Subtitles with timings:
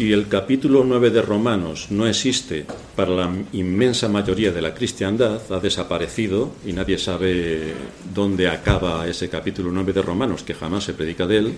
[0.00, 2.64] si el capítulo 9 de Romanos no existe
[2.96, 7.74] para la inmensa mayoría de la cristiandad, ha desaparecido y nadie sabe
[8.14, 11.54] dónde acaba ese capítulo 9 de Romanos, que jamás se predica de él,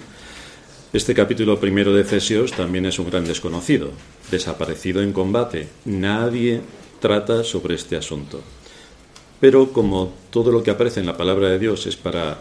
[0.92, 3.92] este capítulo primero de Efesios también es un gran desconocido,
[4.28, 5.68] desaparecido en combate.
[5.84, 6.62] Nadie
[6.98, 8.40] trata sobre este asunto.
[9.38, 12.38] Pero como todo lo que aparece en la palabra de Dios es para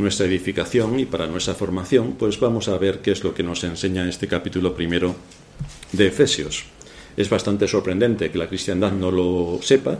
[0.00, 3.62] nuestra edificación y para nuestra formación, pues vamos a ver qué es lo que nos
[3.64, 5.14] enseña este capítulo primero
[5.92, 6.64] de Efesios.
[7.16, 9.98] Es bastante sorprendente que la cristiandad no lo sepa,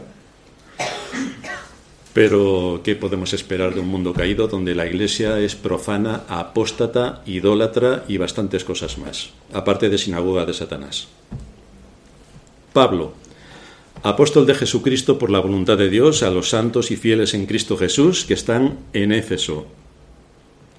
[2.13, 8.03] pero ¿qué podemos esperar de un mundo caído donde la iglesia es profana, apóstata, idólatra
[8.07, 11.07] y bastantes cosas más, aparte de sinagoga de Satanás?
[12.73, 13.13] Pablo,
[14.03, 17.77] apóstol de Jesucristo por la voluntad de Dios a los santos y fieles en Cristo
[17.77, 19.67] Jesús que están en Éfeso,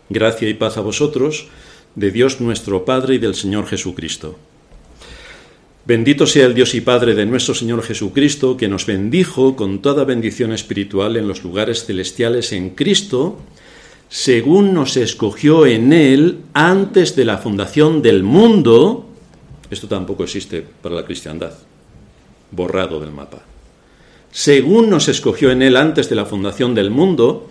[0.08, 1.46] Gracia y paz a vosotros,
[1.94, 4.36] de Dios nuestro Padre y del Señor Jesucristo.
[5.84, 10.04] Bendito sea el Dios y Padre de nuestro Señor Jesucristo, que nos bendijo con toda
[10.04, 13.40] bendición espiritual en los lugares celestiales en Cristo,
[14.08, 19.08] según nos escogió en Él antes de la fundación del mundo.
[19.70, 21.54] Esto tampoco existe para la cristiandad,
[22.52, 23.42] borrado del mapa.
[24.30, 27.50] Según nos escogió en Él antes de la fundación del mundo,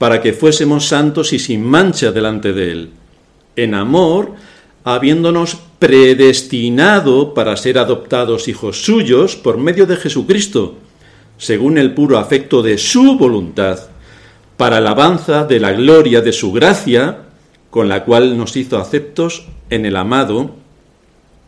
[0.00, 2.90] para que fuésemos santos y sin mancha delante de Él,
[3.54, 4.32] en amor,
[4.82, 10.76] habiéndonos predestinado para ser adoptados hijos suyos por medio de Jesucristo,
[11.36, 13.78] según el puro afecto de su voluntad,
[14.56, 17.24] para alabanza de la gloria de su gracia,
[17.68, 20.52] con la cual nos hizo aceptos en el amado,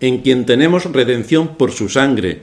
[0.00, 2.42] en quien tenemos redención por su sangre,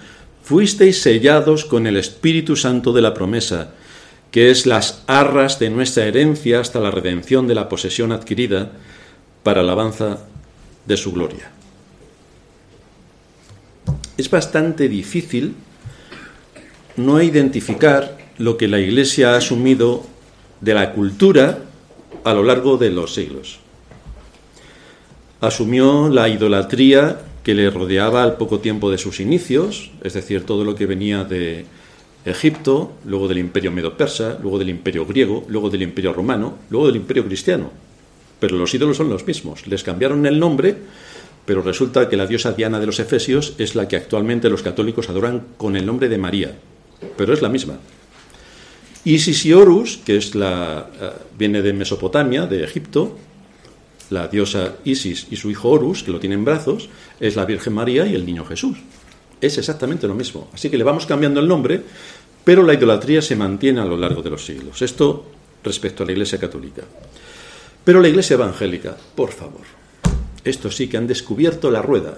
[0.43, 3.71] fuisteis sellados con el Espíritu Santo de la promesa,
[4.31, 8.71] que es las arras de nuestra herencia hasta la redención de la posesión adquirida
[9.43, 10.19] para alabanza
[10.85, 11.51] de su gloria.
[14.17, 15.55] Es bastante difícil
[16.97, 20.05] no identificar lo que la Iglesia ha asumido
[20.61, 21.59] de la cultura
[22.23, 23.59] a lo largo de los siglos.
[25.39, 30.63] Asumió la idolatría que le rodeaba al poco tiempo de sus inicios, es decir, todo
[30.63, 31.65] lo que venía de
[32.23, 36.97] Egipto, luego del imperio medo-persa, luego del imperio griego, luego del imperio romano, luego del
[36.97, 37.71] imperio cristiano.
[38.39, 39.65] Pero los ídolos son los mismos.
[39.67, 40.75] Les cambiaron el nombre,
[41.45, 45.09] pero resulta que la diosa Diana de los Efesios es la que actualmente los católicos
[45.09, 46.55] adoran con el nombre de María,
[47.17, 47.79] pero es la misma.
[49.03, 53.17] Isis y Horus, que es la, eh, viene de Mesopotamia, de Egipto,
[54.11, 56.89] la diosa Isis y su hijo Horus, que lo tienen en brazos,
[57.19, 58.77] es la Virgen María y el niño Jesús.
[59.39, 60.49] Es exactamente lo mismo.
[60.53, 61.81] Así que le vamos cambiando el nombre,
[62.43, 64.81] pero la idolatría se mantiene a lo largo de los siglos.
[64.81, 65.25] Esto
[65.63, 66.83] respecto a la Iglesia Católica.
[67.83, 69.61] Pero la Iglesia Evangélica, por favor,
[70.43, 72.17] esto sí que han descubierto la rueda.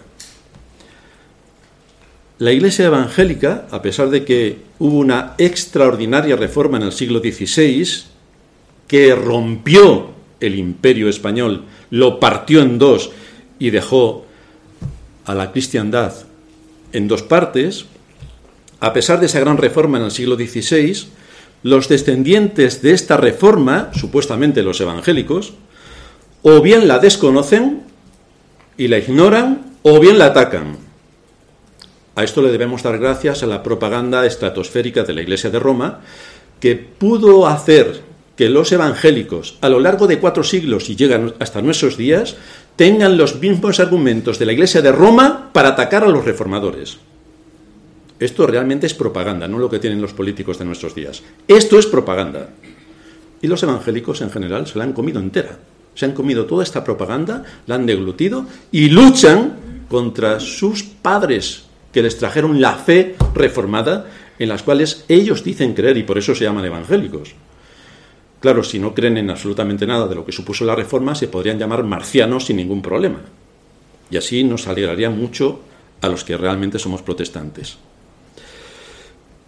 [2.40, 8.04] La Iglesia Evangélica, a pesar de que hubo una extraordinaria reforma en el siglo XVI,
[8.88, 13.12] que rompió el imperio español lo partió en dos
[13.60, 14.26] y dejó
[15.26, 16.12] a la cristiandad
[16.92, 17.86] en dos partes,
[18.80, 21.06] a pesar de esa gran reforma en el siglo XVI,
[21.62, 25.54] los descendientes de esta reforma, supuestamente los evangélicos,
[26.42, 27.84] o bien la desconocen
[28.76, 30.78] y la ignoran, o bien la atacan.
[32.16, 36.02] A esto le debemos dar gracias a la propaganda estratosférica de la Iglesia de Roma,
[36.60, 38.02] que pudo hacer
[38.36, 42.36] que los evangélicos, a lo largo de cuatro siglos y llegan hasta nuestros días,
[42.76, 46.98] tengan los mismos argumentos de la Iglesia de Roma para atacar a los reformadores.
[48.20, 51.22] Esto realmente es propaganda, no lo que tienen los políticos de nuestros días.
[51.48, 52.50] Esto es propaganda.
[53.42, 55.60] Y los evangélicos en general se la han comido entera.
[55.94, 62.02] Se han comido toda esta propaganda, la han deglutido y luchan contra sus padres que
[62.02, 64.08] les trajeron la fe reformada
[64.40, 67.36] en las cuales ellos dicen creer y por eso se llaman evangélicos.
[68.44, 71.58] Claro, si no creen en absolutamente nada de lo que supuso la reforma, se podrían
[71.58, 73.22] llamar marcianos sin ningún problema.
[74.12, 75.62] Y así nos alegraría mucho
[76.02, 77.78] a los que realmente somos protestantes.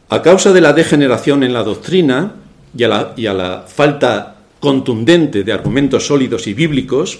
[0.07, 2.35] A causa de la degeneración en la doctrina
[2.73, 7.19] y a la, y a la falta contundente de argumentos sólidos y bíblicos,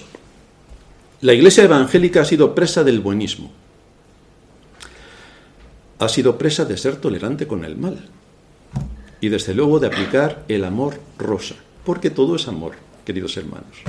[1.20, 3.52] la Iglesia evangélica ha sido presa del buenismo.
[5.98, 8.08] Ha sido presa de ser tolerante con el mal.
[9.20, 11.56] Y desde luego de aplicar el amor rosa.
[11.86, 12.72] Porque todo es amor,
[13.04, 13.84] queridos hermanos.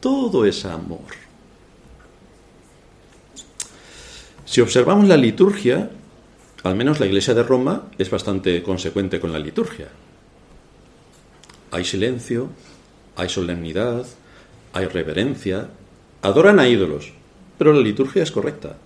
[0.00, 1.08] Todo es amor.
[4.44, 5.90] Si observamos la liturgia,
[6.62, 9.88] al menos la Iglesia de Roma es bastante consecuente con la liturgia.
[11.70, 12.50] Hay silencio,
[13.16, 14.04] hay solemnidad,
[14.74, 15.70] hay reverencia,
[16.20, 17.14] adoran a ídolos,
[17.56, 18.76] pero la liturgia es correcta.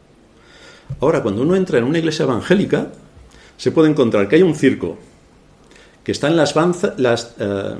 [1.01, 2.93] Ahora, cuando uno entra en una iglesia evangélica,
[3.57, 4.99] se puede encontrar que hay un circo,
[6.05, 6.55] que están las,
[6.97, 7.75] las eh,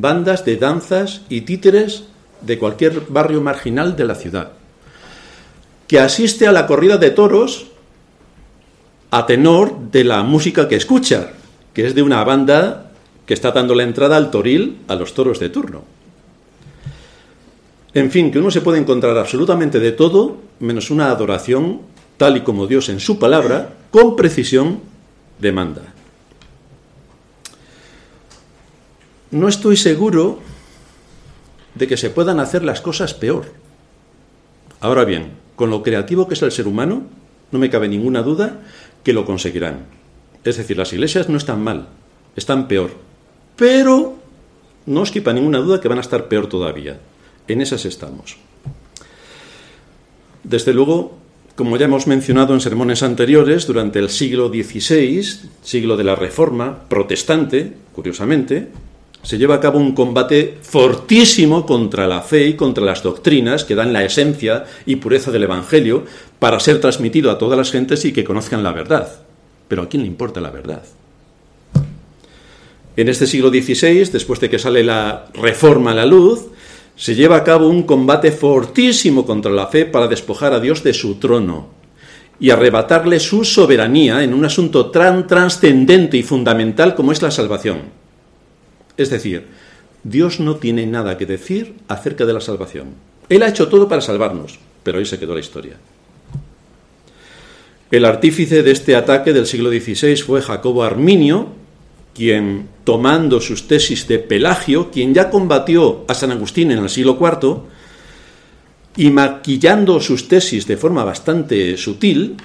[0.00, 2.04] bandas de danzas y títeres
[2.40, 4.52] de cualquier barrio marginal de la ciudad,
[5.86, 7.66] que asiste a la corrida de toros
[9.10, 11.30] a tenor de la música que escucha,
[11.72, 12.92] que es de una banda
[13.26, 15.84] que está dando la entrada al toril a los toros de turno.
[17.94, 21.80] En fin, que uno se puede encontrar absolutamente de todo, menos una adoración
[22.16, 24.80] tal y como Dios en su palabra, con precisión,
[25.38, 25.94] demanda.
[29.30, 30.40] No estoy seguro
[31.74, 33.52] de que se puedan hacer las cosas peor.
[34.80, 37.02] Ahora bien, con lo creativo que es el ser humano,
[37.50, 38.60] no me cabe ninguna duda
[39.02, 39.86] que lo conseguirán.
[40.44, 41.88] Es decir, las iglesias no están mal,
[42.36, 42.92] están peor.
[43.56, 44.16] Pero
[44.86, 46.98] no os quepa ninguna duda que van a estar peor todavía.
[47.48, 48.36] En esas estamos.
[50.44, 51.18] Desde luego,
[51.56, 56.88] como ya hemos mencionado en sermones anteriores, durante el siglo XVI, siglo de la Reforma
[56.88, 58.68] protestante, curiosamente,
[59.22, 63.74] se lleva a cabo un combate fortísimo contra la fe y contra las doctrinas que
[63.74, 66.04] dan la esencia y pureza del Evangelio
[66.38, 69.08] para ser transmitido a todas las gentes y que conozcan la verdad.
[69.66, 70.82] Pero ¿a quién le importa la verdad?
[72.96, 76.46] En este siglo XVI, después de que sale la Reforma a la luz,
[76.96, 80.92] se lleva a cabo un combate fortísimo contra la fe para despojar a Dios de
[80.92, 81.68] su trono
[82.40, 88.07] y arrebatarle su soberanía en un asunto tan trascendente y fundamental como es la salvación.
[88.98, 89.46] Es decir,
[90.02, 92.88] Dios no tiene nada que decir acerca de la salvación.
[93.28, 95.76] Él ha hecho todo para salvarnos, pero ahí se quedó la historia.
[97.90, 101.48] El artífice de este ataque del siglo XVI fue Jacobo Arminio,
[102.14, 107.16] quien, tomando sus tesis de Pelagio, quien ya combatió a San Agustín en el siglo
[107.20, 107.62] IV,
[108.96, 112.36] y maquillando sus tesis de forma bastante sutil,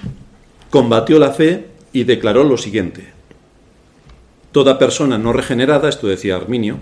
[0.70, 3.13] combatió la fe y declaró lo siguiente.
[4.54, 6.78] Toda persona no regenerada, esto decía Arminio,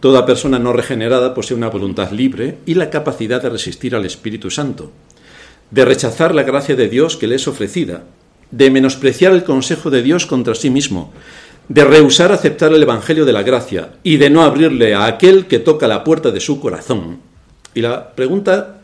[0.00, 4.50] toda persona no regenerada posee una voluntad libre y la capacidad de resistir al Espíritu
[4.50, 4.90] Santo,
[5.70, 8.06] de rechazar la gracia de Dios que le es ofrecida,
[8.50, 11.12] de menospreciar el consejo de Dios contra sí mismo,
[11.68, 15.60] de rehusar aceptar el Evangelio de la gracia y de no abrirle a aquel que
[15.60, 17.20] toca la puerta de su corazón.
[17.72, 18.80] Y la pregunta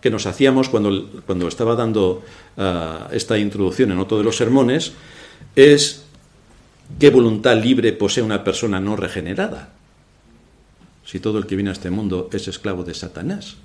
[0.00, 2.22] que nos hacíamos cuando, cuando estaba dando
[2.56, 4.92] ah, esta introducción en otro de los sermones
[5.56, 6.05] es
[6.98, 9.72] ¿qué voluntad libre posee una persona no regenerada?
[11.04, 13.56] Si todo el que viene a este mundo es esclavo de Satanás,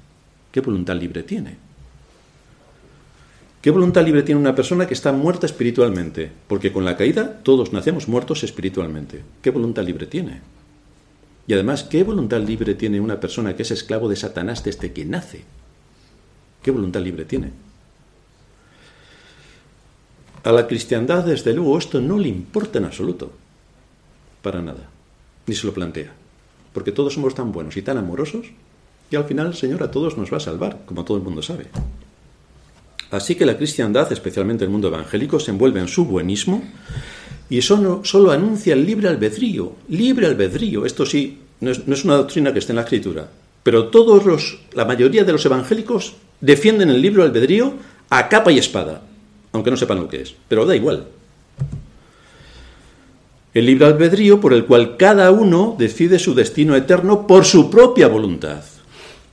[0.52, 1.58] ¿qué voluntad libre tiene?
[3.62, 6.32] ¿Qué voluntad libre tiene una persona que está muerta espiritualmente?
[6.48, 9.24] Porque con la caída todos nacemos muertos espiritualmente.
[9.42, 10.42] ¿Qué voluntad libre tiene?
[11.46, 15.06] Y además, ¿qué voluntad libre tiene una persona que es esclavo de Satanás desde que
[15.06, 15.44] nace?
[16.64, 17.52] ¿Qué voluntad libre tiene?
[20.44, 23.32] A la cristiandad, desde luego, esto no le importa en absoluto.
[24.42, 24.90] Para nada.
[25.46, 26.14] Ni se lo plantea.
[26.74, 28.48] Porque todos somos tan buenos y tan amorosos
[29.12, 31.42] y al final el Señor a todos nos va a salvar, como todo el mundo
[31.42, 31.66] sabe.
[33.12, 36.64] Así que la cristiandad, especialmente el mundo evangélico, se envuelve en su buenismo
[37.50, 39.74] y solo, solo anuncia el libre albedrío.
[39.90, 43.30] Libre albedrío, esto sí, no es, una doctrina que esté en la escritura,
[43.64, 47.74] pero todos los, la mayoría de los evangélicos defienden el libre albedrío
[48.10, 49.02] a capa y espada,
[49.52, 51.08] aunque no sepan lo que es, pero da igual.
[53.54, 58.08] El libre albedrío por el cual cada uno decide su destino eterno por su propia
[58.08, 58.64] voluntad,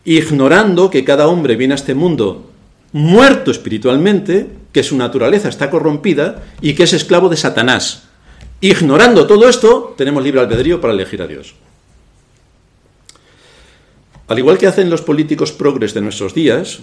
[0.04, 2.50] ignorando que cada hombre viene a este mundo
[2.92, 8.04] muerto espiritualmente, que su naturaleza está corrompida y que es esclavo de Satanás.
[8.60, 11.54] Ignorando todo esto, tenemos libre albedrío para elegir a Dios.
[14.26, 16.80] Al igual que hacen los políticos progres de nuestros días,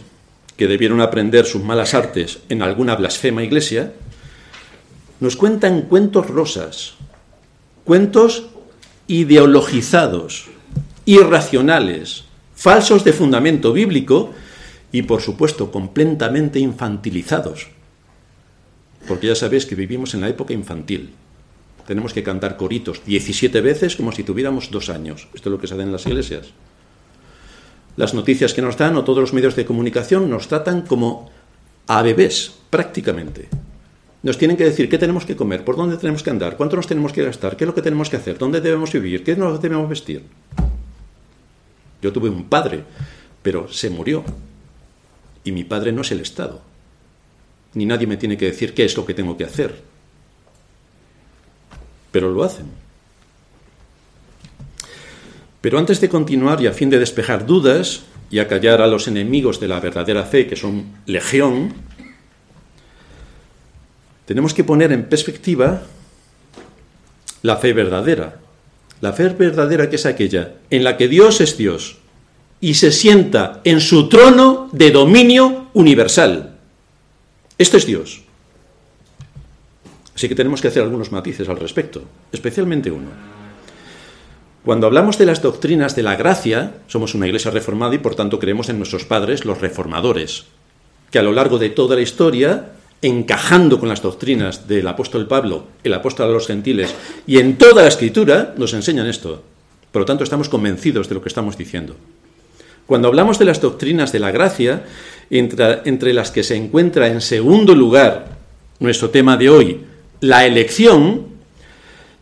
[0.57, 3.93] que debieron aprender sus malas artes en alguna blasfema iglesia,
[5.19, 6.95] nos cuentan cuentos rosas,
[7.83, 8.47] cuentos
[9.07, 10.47] ideologizados,
[11.05, 14.33] irracionales, falsos de fundamento bíblico
[14.91, 17.67] y, por supuesto, completamente infantilizados.
[19.07, 21.13] Porque ya sabéis que vivimos en la época infantil.
[21.85, 25.27] Tenemos que cantar coritos 17 veces como si tuviéramos dos años.
[25.35, 26.47] Esto es lo que se hace en las iglesias.
[27.97, 31.31] Las noticias que nos dan o todos los medios de comunicación nos tratan como
[31.87, 33.47] a bebés, prácticamente.
[34.23, 36.87] Nos tienen que decir qué tenemos que comer, por dónde tenemos que andar, cuánto nos
[36.87, 39.61] tenemos que gastar, qué es lo que tenemos que hacer, dónde debemos vivir, qué nos
[39.61, 40.23] debemos vestir.
[42.01, 42.83] Yo tuve un padre,
[43.41, 44.23] pero se murió.
[45.43, 46.61] Y mi padre no es el Estado.
[47.75, 49.81] Ni nadie me tiene que decir qué es lo que tengo que hacer.
[52.11, 52.84] Pero lo hacen.
[55.65, 59.60] Pero antes de continuar y a fin de despejar dudas y acallar a los enemigos
[59.60, 61.74] de la verdadera fe, que son legión,
[64.27, 65.81] tenemos que poner en perspectiva
[67.41, 68.38] la fe verdadera.
[69.01, 71.98] La fe verdadera que es aquella en la que Dios es Dios
[72.62, 76.60] y se sienta en su trono de dominio universal.
[77.57, 78.22] Esto es Dios.
[80.13, 83.44] Así que tenemos que hacer algunos matices al respecto, especialmente uno.
[84.65, 88.39] Cuando hablamos de las doctrinas de la gracia, somos una iglesia reformada y por tanto
[88.39, 90.45] creemos en nuestros padres, los reformadores,
[91.12, 92.72] que a lo largo de toda la historia
[93.03, 96.95] encajando con las doctrinas del apóstol Pablo, el apóstol a los gentiles,
[97.27, 99.43] y en toda la escritura nos enseñan esto.
[99.91, 101.95] Por lo tanto, estamos convencidos de lo que estamos diciendo.
[102.88, 104.84] Cuando hablamos de las doctrinas de la gracia,
[105.29, 108.38] entre, entre las que se encuentra en segundo lugar
[108.79, 109.81] nuestro tema de hoy,
[110.22, 111.34] la elección,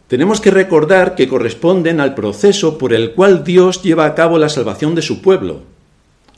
[0.08, 4.50] tenemos que recordar que corresponden al proceso por el cual Dios lleva a cabo la
[4.50, 5.62] salvación de su pueblo.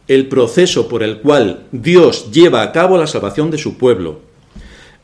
[0.08, 4.20] El proceso por el cual Dios lleva a cabo la salvación de su pueblo.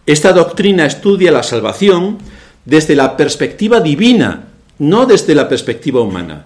[0.05, 2.19] Esta doctrina estudia la salvación
[2.65, 4.47] desde la perspectiva divina,
[4.79, 6.45] no desde la perspectiva humana.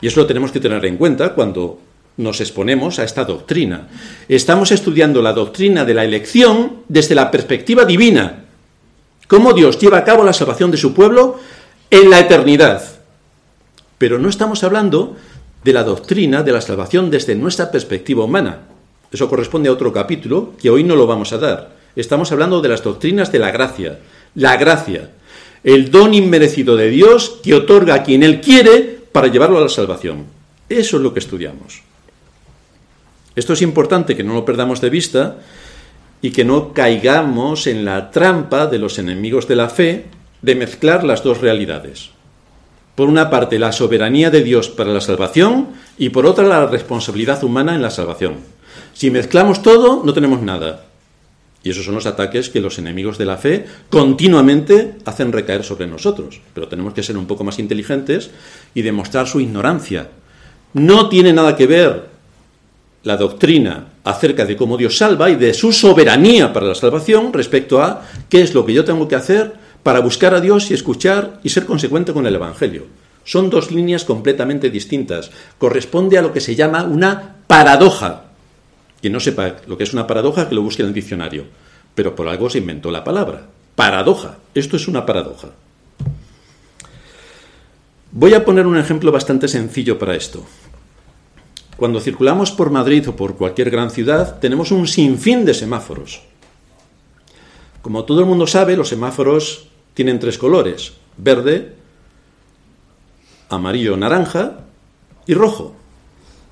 [0.00, 1.78] Y eso lo tenemos que tener en cuenta cuando
[2.16, 3.88] nos exponemos a esta doctrina.
[4.28, 8.43] Estamos estudiando la doctrina de la elección desde la perspectiva divina.
[9.28, 11.38] Cómo Dios lleva a cabo la salvación de su pueblo
[11.90, 12.82] en la eternidad.
[13.98, 15.16] Pero no estamos hablando
[15.62, 18.60] de la doctrina de la salvación desde nuestra perspectiva humana.
[19.10, 21.74] Eso corresponde a otro capítulo que hoy no lo vamos a dar.
[21.96, 24.00] Estamos hablando de las doctrinas de la gracia.
[24.34, 25.10] La gracia,
[25.62, 29.68] el don inmerecido de Dios que otorga a quien Él quiere para llevarlo a la
[29.68, 30.24] salvación.
[30.68, 31.82] Eso es lo que estudiamos.
[33.36, 35.38] Esto es importante que no lo perdamos de vista
[36.24, 40.06] y que no caigamos en la trampa de los enemigos de la fe
[40.40, 42.12] de mezclar las dos realidades.
[42.94, 47.44] Por una parte, la soberanía de Dios para la salvación y por otra, la responsabilidad
[47.44, 48.36] humana en la salvación.
[48.94, 50.86] Si mezclamos todo, no tenemos nada.
[51.62, 55.88] Y esos son los ataques que los enemigos de la fe continuamente hacen recaer sobre
[55.88, 56.40] nosotros.
[56.54, 58.30] Pero tenemos que ser un poco más inteligentes
[58.72, 60.08] y demostrar su ignorancia.
[60.72, 62.13] No tiene nada que ver
[63.04, 67.82] la doctrina acerca de cómo Dios salva y de su soberanía para la salvación respecto
[67.82, 71.38] a qué es lo que yo tengo que hacer para buscar a Dios y escuchar
[71.42, 72.86] y ser consecuente con el Evangelio.
[73.24, 75.30] Son dos líneas completamente distintas.
[75.58, 78.24] Corresponde a lo que se llama una paradoja.
[79.00, 81.44] Quien no sepa lo que es una paradoja, que lo busque en el diccionario.
[81.94, 83.46] Pero por algo se inventó la palabra.
[83.74, 84.38] Paradoja.
[84.54, 85.48] Esto es una paradoja.
[88.12, 90.44] Voy a poner un ejemplo bastante sencillo para esto.
[91.76, 96.22] Cuando circulamos por Madrid o por cualquier gran ciudad, tenemos un sinfín de semáforos.
[97.82, 101.74] Como todo el mundo sabe, los semáforos tienen tres colores, verde,
[103.48, 104.60] amarillo, naranja
[105.26, 105.74] y rojo.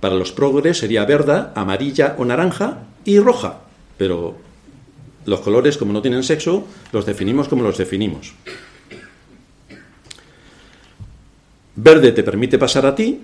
[0.01, 3.61] Para los progres sería verde, amarilla o naranja y roja.
[3.97, 4.37] Pero
[5.25, 8.35] los colores, como no tienen sexo, los definimos como los definimos.
[11.77, 13.21] Verde te permite pasar a ti.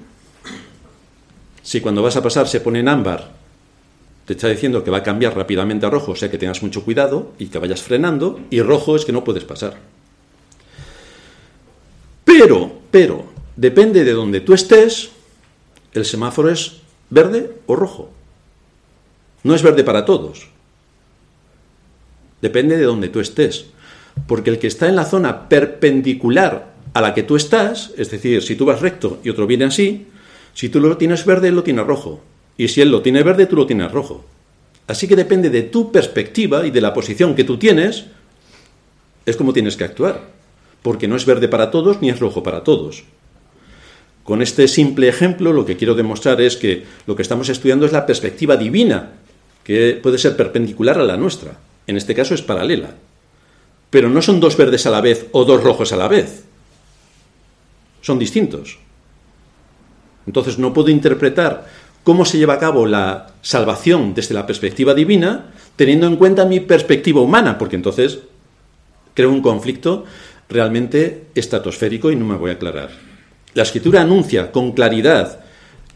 [1.69, 3.29] Si cuando vas a pasar se pone en ámbar,
[4.25, 6.83] te está diciendo que va a cambiar rápidamente a rojo, o sea que tengas mucho
[6.83, 8.41] cuidado y que vayas frenando.
[8.49, 9.77] Y rojo es que no puedes pasar.
[12.25, 15.11] Pero, pero, depende de donde tú estés,
[15.93, 16.79] el semáforo es
[17.11, 18.09] verde o rojo.
[19.43, 20.49] No es verde para todos.
[22.41, 23.67] Depende de donde tú estés.
[24.27, 28.43] Porque el que está en la zona perpendicular a la que tú estás, es decir,
[28.43, 30.07] si tú vas recto y otro viene así,
[30.59, 32.21] si tú lo tienes verde, él lo tiene rojo.
[32.57, 34.25] Y si él lo tiene verde, tú lo tienes rojo.
[34.89, 38.07] Así que depende de tu perspectiva y de la posición que tú tienes,
[39.25, 40.21] es como tienes que actuar.
[40.83, 43.05] Porque no es verde para todos ni es rojo para todos.
[44.25, 47.93] Con este simple ejemplo lo que quiero demostrar es que lo que estamos estudiando es
[47.93, 49.13] la perspectiva divina
[49.63, 51.57] que puede ser perpendicular a la nuestra.
[51.87, 52.97] En este caso es paralela.
[53.91, 56.43] Pero no son dos verdes a la vez o dos rojos a la vez.
[58.01, 58.81] Son distintos.
[60.29, 61.67] Entonces no puedo interpretar
[62.05, 66.61] cómo se lleva a cabo la salvación desde la perspectiva divina teniendo en cuenta mi
[66.61, 68.19] perspectiva humana, porque entonces
[69.15, 70.05] creo un conflicto
[70.51, 72.91] realmente estratosférico y no me voy a aclarar.
[73.55, 75.41] La escritura anuncia con claridad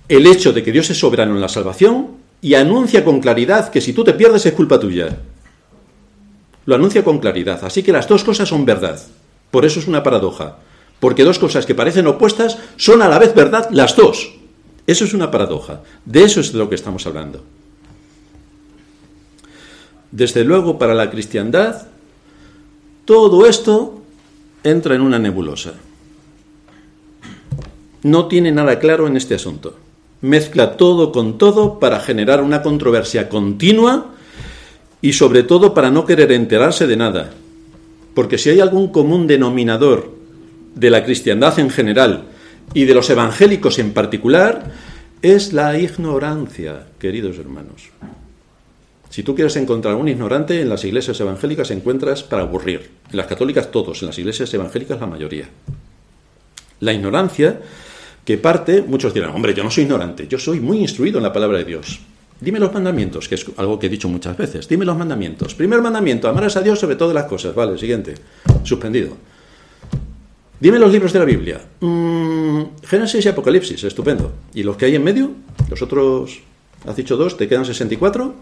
[0.08, 3.82] el hecho de que Dios es soberano en la salvación y anuncia con claridad que
[3.82, 5.14] si tú te pierdes es culpa tuya.
[6.64, 7.62] Lo anuncia con claridad.
[7.64, 8.98] Así que las dos cosas son verdad.
[9.50, 10.56] Por eso es una paradoja.
[11.02, 14.38] Porque dos cosas que parecen opuestas son a la vez verdad las dos.
[14.86, 15.82] Eso es una paradoja.
[16.04, 17.42] De eso es de lo que estamos hablando.
[20.12, 21.88] Desde luego, para la cristiandad,
[23.04, 24.00] todo esto
[24.62, 25.72] entra en una nebulosa.
[28.04, 29.74] No tiene nada claro en este asunto.
[30.20, 34.14] Mezcla todo con todo para generar una controversia continua
[35.00, 37.32] y sobre todo para no querer enterarse de nada.
[38.14, 40.21] Porque si hay algún común denominador
[40.74, 42.24] de la cristiandad en general
[42.74, 44.72] y de los evangélicos en particular,
[45.20, 47.90] es la ignorancia, queridos hermanos.
[49.10, 52.90] Si tú quieres encontrar un ignorante, en las iglesias evangélicas encuentras para aburrir.
[53.10, 55.48] En las católicas todos, en las iglesias evangélicas la mayoría.
[56.80, 57.60] La ignorancia
[58.24, 61.32] que parte, muchos dirán, hombre, yo no soy ignorante, yo soy muy instruido en la
[61.32, 62.00] palabra de Dios.
[62.40, 64.66] Dime los mandamientos, que es algo que he dicho muchas veces.
[64.66, 65.54] Dime los mandamientos.
[65.54, 67.54] Primer mandamiento, amarás a Dios sobre todas las cosas.
[67.54, 68.14] Vale, siguiente.
[68.64, 69.16] Suspendido.
[70.62, 71.60] Dime los libros de la Biblia.
[71.80, 74.30] Mm, Génesis y Apocalipsis, estupendo.
[74.54, 75.32] ¿Y los que hay en medio?
[75.68, 76.38] Los otros,
[76.86, 78.32] has dicho dos, te quedan 64.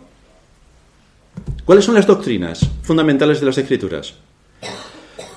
[1.64, 4.12] ¿Cuáles son las doctrinas fundamentales de las escrituras?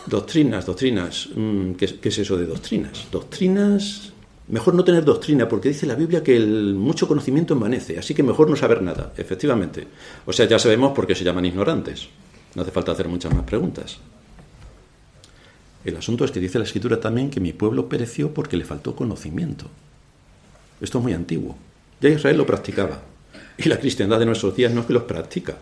[0.08, 1.30] Doctrinas, doctrinas.
[1.34, 3.08] Mm, ¿Qué, es eso de doctrinas?
[3.10, 4.12] Doctrinas.
[4.50, 8.24] Mejor no tener doctrina, porque dice la Biblia que el mucho conocimiento envanece, así que
[8.24, 9.88] mejor no saber nada, efectivamente.
[10.26, 12.10] O sea, ya sabemos por qué se llaman ignorantes.
[12.56, 14.00] No hace falta hacer muchas más preguntas.
[15.86, 18.96] El asunto es que dice la Escritura también que mi pueblo pereció porque le faltó
[18.96, 19.66] conocimiento.
[20.80, 21.58] Esto es muy antiguo.
[22.02, 23.02] Ya Israel lo practicaba.
[23.58, 25.58] Y la cristiandad de nuestros días no es que los practica,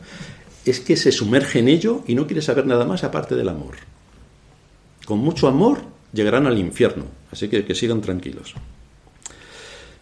[0.65, 3.75] es que se sumerge en ello y no quiere saber nada más aparte del amor.
[5.05, 5.79] Con mucho amor
[6.13, 8.53] llegarán al infierno, así que que sigan tranquilos.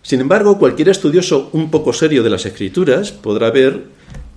[0.01, 3.85] Sin embargo, cualquier estudioso un poco serio de las escrituras podrá ver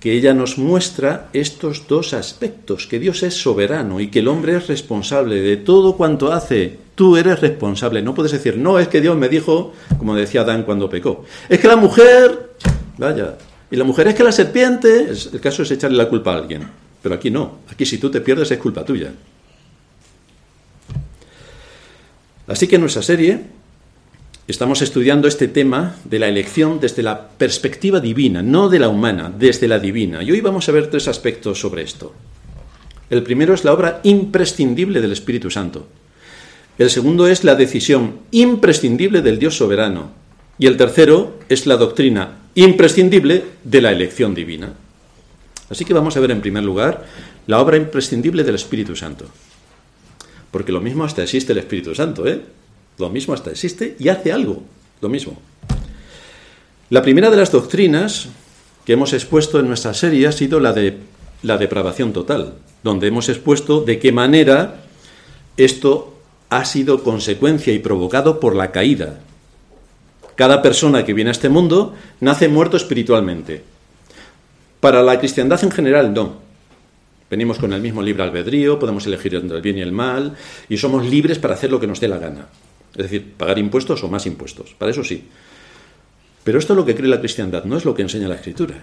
[0.03, 4.57] que ella nos muestra estos dos aspectos, que Dios es soberano y que el hombre
[4.57, 6.77] es responsable de todo cuanto hace.
[6.93, 10.63] Tú eres responsable, no puedes decir, no, es que Dios me dijo, como decía Adán
[10.63, 12.51] cuando pecó, es que la mujer,
[12.97, 13.37] vaya,
[13.71, 16.67] y la mujer es que la serpiente, el caso es echarle la culpa a alguien.
[17.01, 17.59] Pero aquí no.
[17.71, 19.09] Aquí si tú te pierdes es culpa tuya.
[22.45, 23.39] Así que en nuestra serie
[24.47, 29.31] estamos estudiando este tema de la elección desde la perspectiva divina, no de la humana,
[29.37, 30.21] desde la divina.
[30.21, 32.13] Y hoy vamos a ver tres aspectos sobre esto.
[33.09, 35.87] El primero es la obra imprescindible del Espíritu Santo.
[36.77, 40.11] El segundo es la decisión imprescindible del Dios soberano.
[40.57, 44.73] Y el tercero es la doctrina imprescindible de la elección divina.
[45.69, 47.05] Así que vamos a ver en primer lugar
[47.47, 49.25] la obra imprescindible del Espíritu Santo.
[50.51, 52.41] Porque lo mismo hasta existe el Espíritu Santo, ¿eh?
[52.97, 54.63] Lo mismo hasta existe y hace algo,
[55.01, 55.37] lo mismo.
[56.89, 58.27] La primera de las doctrinas
[58.85, 60.97] que hemos expuesto en nuestra serie ha sido la de
[61.41, 62.53] la depravación total,
[62.83, 64.83] donde hemos expuesto de qué manera
[65.57, 66.15] esto
[66.49, 69.19] ha sido consecuencia y provocado por la caída,
[70.35, 73.63] cada persona que viene a este mundo nace muerto espiritualmente.
[74.79, 76.41] Para la cristiandad en general, no.
[77.29, 80.35] Venimos con el mismo libre albedrío, podemos elegir entre el bien y el mal,
[80.69, 82.47] y somos libres para hacer lo que nos dé la gana.
[82.95, 84.73] Es decir, pagar impuestos o más impuestos.
[84.77, 85.23] Para eso sí.
[86.43, 88.75] Pero esto es lo que cree la cristiandad, no es lo que enseña la escritura.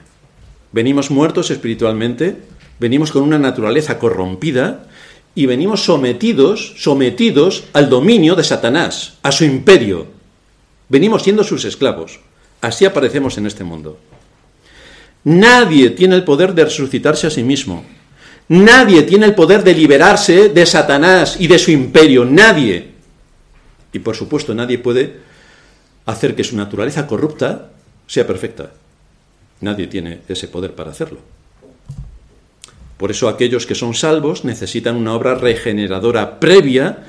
[0.72, 2.36] Venimos muertos espiritualmente,
[2.78, 4.86] venimos con una naturaleza corrompida
[5.34, 10.20] y venimos sometidos, sometidos al dominio de Satanás, a su imperio,
[10.90, 12.18] Venimos siendo sus esclavos.
[12.60, 13.98] Así aparecemos en este mundo.
[15.22, 17.84] Nadie tiene el poder de resucitarse a sí mismo.
[18.48, 22.24] Nadie tiene el poder de liberarse de Satanás y de su imperio.
[22.24, 22.88] Nadie.
[23.92, 25.18] Y por supuesto nadie puede
[26.06, 27.70] hacer que su naturaleza corrupta
[28.06, 28.72] sea perfecta.
[29.60, 31.20] Nadie tiene ese poder para hacerlo.
[32.96, 37.04] Por eso aquellos que son salvos necesitan una obra regeneradora previa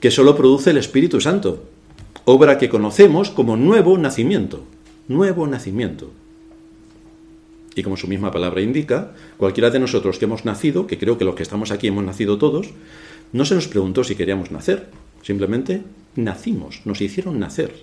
[0.00, 1.64] que solo produce el Espíritu Santo
[2.24, 4.64] obra que conocemos como nuevo nacimiento,
[5.08, 6.10] nuevo nacimiento.
[7.74, 11.24] Y como su misma palabra indica, cualquiera de nosotros que hemos nacido, que creo que
[11.24, 12.70] los que estamos aquí hemos nacido todos,
[13.32, 14.88] no se nos preguntó si queríamos nacer,
[15.22, 15.82] simplemente
[16.16, 17.74] nacimos, nos hicieron nacer.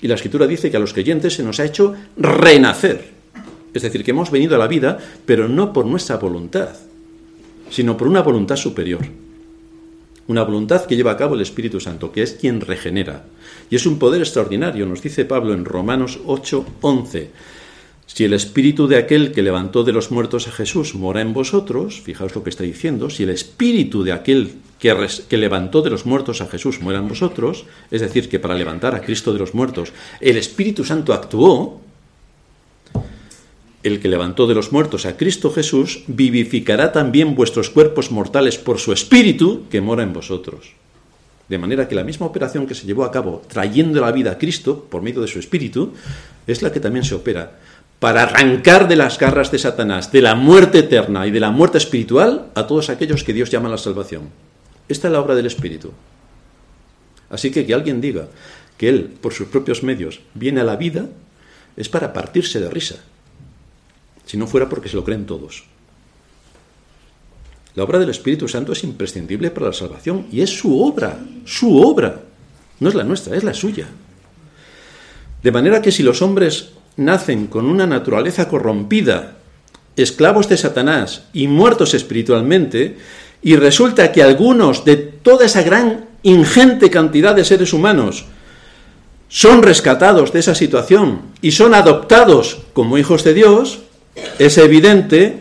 [0.00, 3.10] Y la escritura dice que a los creyentes se nos ha hecho renacer.
[3.72, 6.70] Es decir, que hemos venido a la vida, pero no por nuestra voluntad,
[7.70, 9.00] sino por una voluntad superior.
[10.26, 13.24] Una voluntad que lleva a cabo el Espíritu Santo, que es quien regenera.
[13.70, 17.30] Y es un poder extraordinario, nos dice Pablo en Romanos 8, 11.
[18.06, 22.00] Si el espíritu de aquel que levantó de los muertos a Jesús mora en vosotros,
[22.00, 24.94] fijaos lo que está diciendo, si el espíritu de aquel que,
[25.28, 28.94] que, levantó de los muertos a Jesús mora en vosotros, es decir, que para levantar
[28.94, 31.80] a Cristo de los muertos el Espíritu Santo actuó,
[33.82, 38.78] el que levantó de los muertos a Cristo Jesús, vivificará también vuestros cuerpos mortales por
[38.78, 40.74] su Espíritu que mora en vosotros.
[41.48, 44.38] De manera que la misma operación que se llevó a cabo trayendo la vida a
[44.38, 45.92] Cristo por medio de su Espíritu,
[46.46, 47.58] es la que también se opera
[48.02, 51.78] para arrancar de las garras de Satanás, de la muerte eterna y de la muerte
[51.78, 54.28] espiritual a todos aquellos que Dios llama a la salvación.
[54.88, 55.92] Esta es la obra del Espíritu.
[57.30, 58.26] Así que que alguien diga
[58.76, 61.06] que Él, por sus propios medios, viene a la vida,
[61.76, 62.96] es para partirse de risa
[64.26, 65.62] si no fuera porque se lo creen todos.
[67.76, 71.80] La obra del Espíritu Santo es imprescindible para la salvación y es su obra, su
[71.80, 72.20] obra.
[72.80, 73.86] No es la nuestra, es la suya.
[75.40, 79.36] De manera que si los hombres nacen con una naturaleza corrompida,
[79.96, 82.96] esclavos de Satanás y muertos espiritualmente,
[83.42, 88.26] y resulta que algunos de toda esa gran ingente cantidad de seres humanos
[89.28, 93.80] son rescatados de esa situación y son adoptados como hijos de Dios,
[94.38, 95.40] es evidente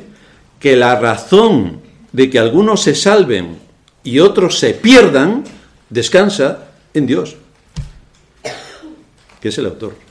[0.60, 1.82] que la razón
[2.14, 3.58] de que algunos se salven
[4.04, 5.44] y otros se pierdan
[5.90, 7.36] descansa en Dios,
[9.42, 10.11] que es el autor.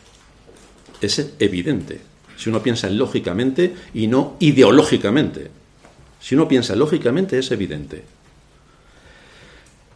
[1.00, 2.00] Es evidente,
[2.36, 5.50] si uno piensa lógicamente y no ideológicamente.
[6.20, 8.04] Si uno piensa lógicamente es evidente.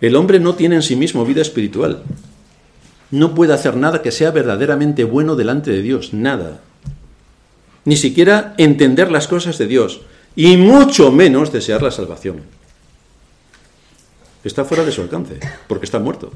[0.00, 2.02] El hombre no tiene en sí mismo vida espiritual.
[3.10, 6.60] No puede hacer nada que sea verdaderamente bueno delante de Dios, nada
[7.84, 10.00] ni siquiera entender las cosas de Dios,
[10.36, 12.42] y mucho menos desear la salvación.
[14.42, 15.38] Está fuera de su alcance,
[15.68, 16.32] porque está muerto.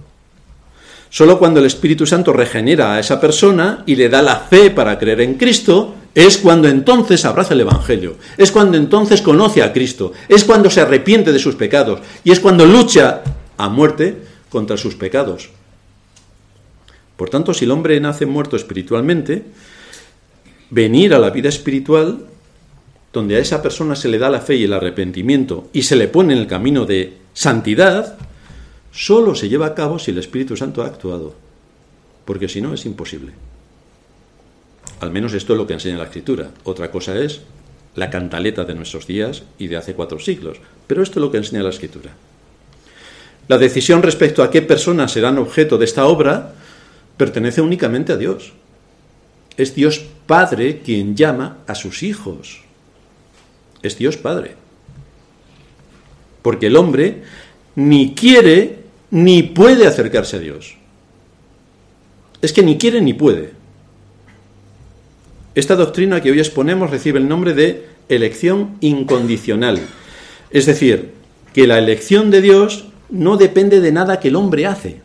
[1.11, 4.99] Solo cuando el Espíritu Santo regenera a esa persona y le da la fe para
[4.99, 10.13] creer en Cristo, es cuando entonces abraza el Evangelio, es cuando entonces conoce a Cristo,
[10.29, 13.23] es cuando se arrepiente de sus pecados y es cuando lucha
[13.57, 14.17] a muerte
[14.51, 15.51] contra sus pecados.
[17.17, 19.45] Por tanto, si el hombre nace muerto espiritualmente,
[20.71, 22.27] venir a la vida espiritual,
[23.13, 26.09] donde a esa persona se le da la fe y el arrepentimiento y se le
[26.09, 28.19] pone en el camino de santidad,
[28.99, 31.33] solo se lleva a cabo si el Espíritu Santo ha actuado,
[32.25, 33.31] porque si no es imposible.
[34.99, 36.51] Al menos esto es lo que enseña la Escritura.
[36.65, 37.43] Otra cosa es
[37.95, 40.59] la cantaleta de nuestros días y de hace cuatro siglos,
[40.89, 42.11] pero esto es lo que enseña la Escritura.
[43.47, 46.55] La decisión respecto a qué personas serán objeto de esta obra
[47.17, 48.53] pertenece únicamente a Dios.
[49.57, 52.63] Es Dios Padre quien llama a sus hijos.
[53.81, 54.57] Es Dios Padre.
[56.43, 57.23] Porque el hombre
[57.77, 58.78] ni quiere
[59.11, 60.77] ni puede acercarse a Dios.
[62.41, 63.53] Es que ni quiere ni puede.
[65.55, 69.81] Esta doctrina que hoy exponemos recibe el nombre de elección incondicional.
[70.51, 71.13] Es decir,
[71.53, 75.01] que la elección de Dios no depende de nada que el hombre hace.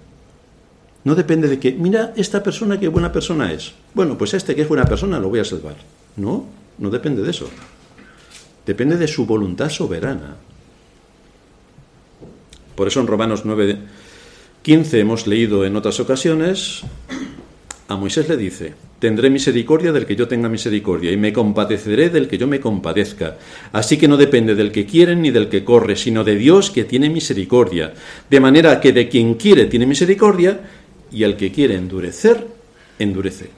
[1.03, 3.73] No depende de que, mira, esta persona qué buena persona es.
[3.93, 5.75] Bueno, pues este que es buena persona lo voy a salvar.
[6.15, 6.45] No,
[6.77, 7.49] no depende de eso.
[8.65, 10.35] Depende de su voluntad soberana.
[12.75, 13.77] Por eso en Romanos 9,
[14.61, 16.83] 15 hemos leído en otras ocasiones,
[17.87, 22.27] a Moisés le dice, tendré misericordia del que yo tenga misericordia y me compadeceré del
[22.27, 23.37] que yo me compadezca.
[23.73, 26.85] Así que no depende del que quiere ni del que corre, sino de Dios que
[26.85, 27.93] tiene misericordia.
[28.29, 30.61] De manera que de quien quiere tiene misericordia
[31.11, 32.47] y al que quiere endurecer,
[32.97, 33.49] endurece.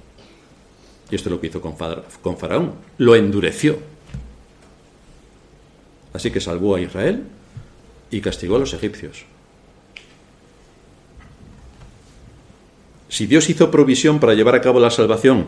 [1.12, 3.78] Y esto es lo que hizo con Faraón, lo endureció.
[6.14, 7.22] Así que salvó a Israel
[8.12, 9.26] y castigó a los egipcios.
[13.10, 15.48] Si Dios hizo provisión para llevar a cabo la salvación,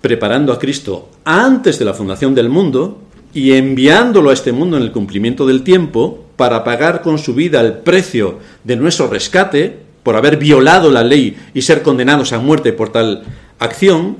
[0.00, 3.02] preparando a Cristo antes de la fundación del mundo
[3.34, 7.60] y enviándolo a este mundo en el cumplimiento del tiempo, para pagar con su vida
[7.60, 12.72] el precio de nuestro rescate, por haber violado la ley y ser condenados a muerte
[12.72, 13.24] por tal
[13.58, 14.16] acción,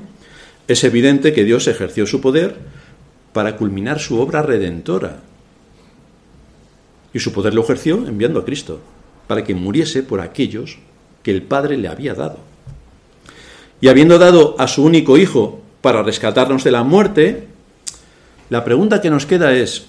[0.67, 2.57] es evidente que Dios ejerció su poder
[3.33, 5.21] para culminar su obra redentora.
[7.13, 8.79] Y su poder lo ejerció enviando a Cristo,
[9.27, 10.77] para que muriese por aquellos
[11.23, 12.37] que el Padre le había dado.
[13.79, 17.47] Y habiendo dado a su único Hijo para rescatarnos de la muerte,
[18.49, 19.87] la pregunta que nos queda es,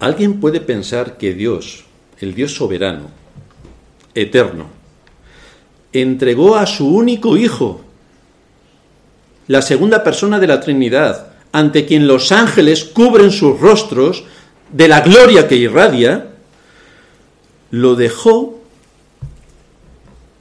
[0.00, 1.84] ¿alguien puede pensar que Dios,
[2.20, 3.10] el Dios soberano,
[4.16, 4.66] eterno.
[5.92, 7.82] Entregó a su único Hijo,
[9.46, 14.24] la segunda persona de la Trinidad, ante quien los ángeles cubren sus rostros
[14.76, 16.26] de la gloria que irradia,
[17.70, 18.60] lo dejó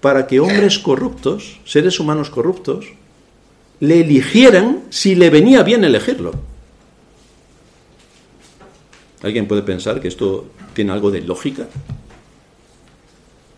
[0.01, 2.85] para que hombres corruptos, seres humanos corruptos,
[3.79, 6.33] le eligieran si le venía bien elegirlo.
[9.23, 11.67] ¿Alguien puede pensar que esto tiene algo de lógica?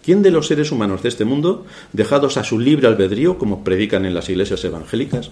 [0.03, 4.05] ¿Quién de los seres humanos de este mundo, dejados a su libre albedrío, como predican
[4.05, 5.31] en las iglesias evangélicas,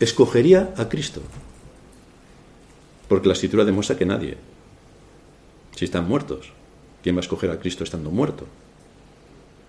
[0.00, 1.22] escogería a Cristo?
[3.14, 4.36] Porque la escritura demuestra que nadie.
[5.76, 6.50] Si están muertos,
[7.00, 8.44] ¿quién va a escoger a Cristo estando muerto?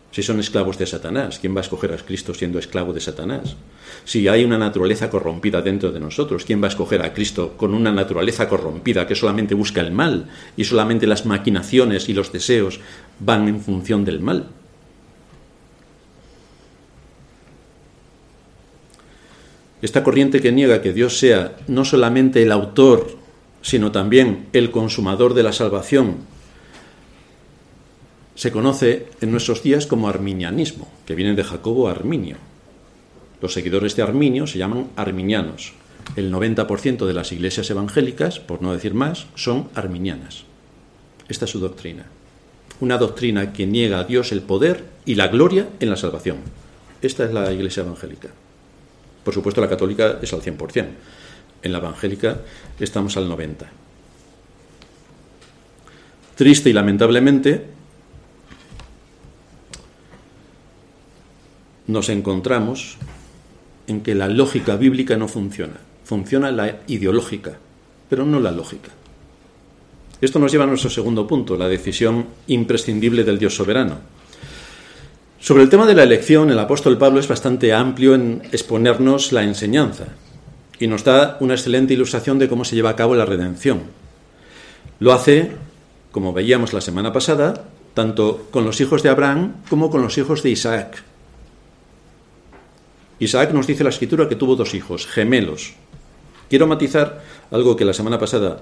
[0.09, 3.55] Si son esclavos de Satanás, ¿quién va a escoger a Cristo siendo esclavo de Satanás?
[4.03, 7.75] Si hay una naturaleza corrompida dentro de nosotros, ¿quién va a escoger a Cristo con
[7.75, 10.27] una naturaleza corrompida que solamente busca el mal
[10.57, 12.79] y solamente las maquinaciones y los deseos
[13.19, 14.47] van en función del mal?
[19.83, 23.24] Esta corriente que niega que Dios sea no solamente el autor,
[23.65, 26.17] sino también el consumador de la salvación
[28.35, 32.37] se conoce en nuestros días como arminianismo, que viene de Jacobo Arminio.
[33.41, 35.73] Los seguidores de Arminio se llaman arminianos.
[36.15, 40.43] El 90% de las iglesias evangélicas, por no decir más, son arminianas.
[41.27, 42.05] Esta es su doctrina.
[42.81, 46.37] Una doctrina que niega a Dios el poder y la gloria en la salvación.
[47.01, 48.29] Esta es la iglesia evangélica.
[49.23, 50.85] Por supuesto, la católica es al 100%.
[51.65, 52.37] En la evangélica
[52.79, 53.65] estamos al 90%.
[56.35, 57.65] Triste y lamentablemente,
[61.87, 62.97] nos encontramos
[63.87, 65.77] en que la lógica bíblica no funciona.
[66.03, 67.57] Funciona la ideológica,
[68.09, 68.91] pero no la lógica.
[70.21, 73.97] Esto nos lleva a nuestro segundo punto, la decisión imprescindible del Dios soberano.
[75.39, 79.41] Sobre el tema de la elección, el apóstol Pablo es bastante amplio en exponernos la
[79.41, 80.09] enseñanza
[80.79, 83.83] y nos da una excelente ilustración de cómo se lleva a cabo la redención.
[84.99, 85.51] Lo hace,
[86.11, 90.43] como veíamos la semana pasada, tanto con los hijos de Abraham como con los hijos
[90.43, 91.03] de Isaac.
[93.19, 95.73] Isaac nos dice la escritura que tuvo dos hijos, gemelos.
[96.49, 98.59] Quiero matizar algo que la semana pasada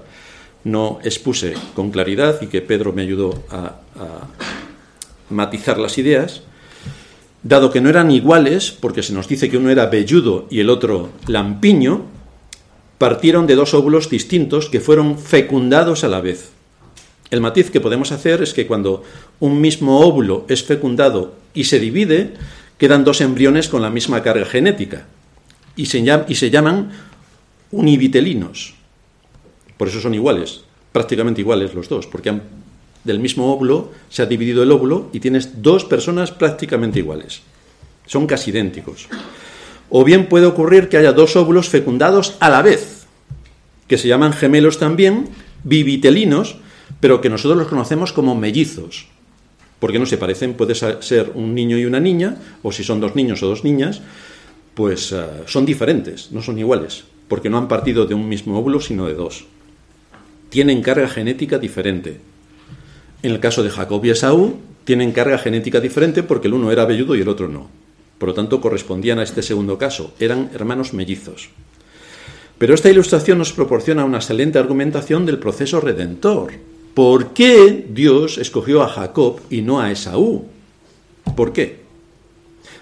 [0.62, 3.76] no expuse con claridad y que Pedro me ayudó a,
[5.30, 6.42] matizar las ideas,
[7.44, 10.70] dado que no eran iguales, porque se nos dice que uno era velludo y el
[10.70, 12.06] otro lampiño,
[12.98, 16.50] partieron de dos óvulos distintos que fueron fecundados a la vez.
[17.30, 19.02] El matiz que podemos hacer es que cuando
[19.40, 22.34] un mismo óvulo es fecundado y se divide,
[22.78, 25.06] quedan dos embriones con la misma carga genética
[25.76, 26.92] y se, y se llaman
[27.70, 28.74] univitelinos.
[29.76, 32.40] Por eso son iguales, prácticamente iguales los dos, porque
[33.04, 37.42] del mismo óvulo se ha dividido el óvulo y tienes dos personas prácticamente iguales.
[38.06, 39.08] Son casi idénticos.
[39.90, 43.06] O bien puede ocurrir que haya dos óvulos fecundados a la vez,
[43.86, 45.28] que se llaman gemelos también,
[45.62, 46.56] bivitelinos,
[47.00, 49.06] pero que nosotros los conocemos como mellizos
[49.84, 53.14] porque no se parecen, puede ser un niño y una niña, o si son dos
[53.14, 54.00] niños o dos niñas,
[54.72, 58.80] pues eh, son diferentes, no son iguales, porque no han partido de un mismo óvulo,
[58.80, 59.44] sino de dos.
[60.48, 62.18] Tienen carga genética diferente.
[63.24, 66.84] En el caso de Jacob y Esaú, tienen carga genética diferente porque el uno era
[66.84, 67.70] velludo y el otro no.
[68.18, 71.48] Por lo tanto, correspondían a este segundo caso, eran hermanos mellizos.
[72.58, 76.52] Pero esta ilustración nos proporciona una excelente argumentación del proceso redentor,
[76.92, 80.44] ¿Por qué Dios escogió a Jacob y no a Esaú?
[81.34, 81.80] ¿Por qué?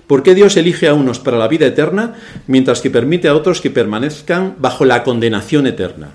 [0.08, 2.16] ¿Por qué Dios elige a unos para la vida eterna
[2.48, 6.10] mientras que permite a otros que permanezcan bajo la condenación eterna?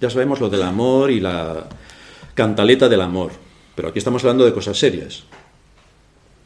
[0.00, 1.66] Ya sabemos lo del amor y la
[2.34, 3.32] cantaleta del amor,
[3.74, 5.24] pero aquí estamos hablando de cosas serias.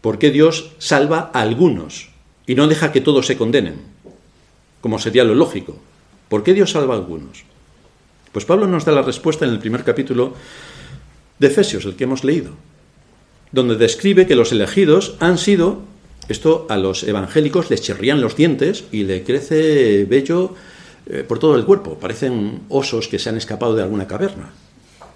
[0.01, 2.11] ¿Por qué Dios salva a algunos
[2.47, 3.81] y no deja que todos se condenen?
[4.81, 5.77] Como sería lo lógico.
[6.29, 7.45] ¿Por qué Dios salva a algunos?
[8.33, 10.35] Pues Pablo nos da la respuesta en el primer capítulo
[11.39, 12.53] de Efesios, el que hemos leído,
[13.53, 15.83] donde describe que los elegidos han sido,
[16.29, 20.55] esto a los evangélicos les chirrían los dientes y le crece vello
[21.07, 24.51] eh, por todo el cuerpo, parecen osos que se han escapado de alguna caverna.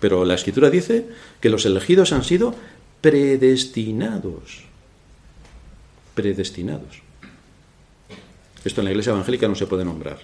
[0.01, 1.07] Pero la escritura dice
[1.41, 2.55] que los elegidos han sido
[3.01, 4.65] predestinados.
[6.15, 7.03] Predestinados.
[8.65, 10.19] Esto en la iglesia evangélica no se puede nombrar.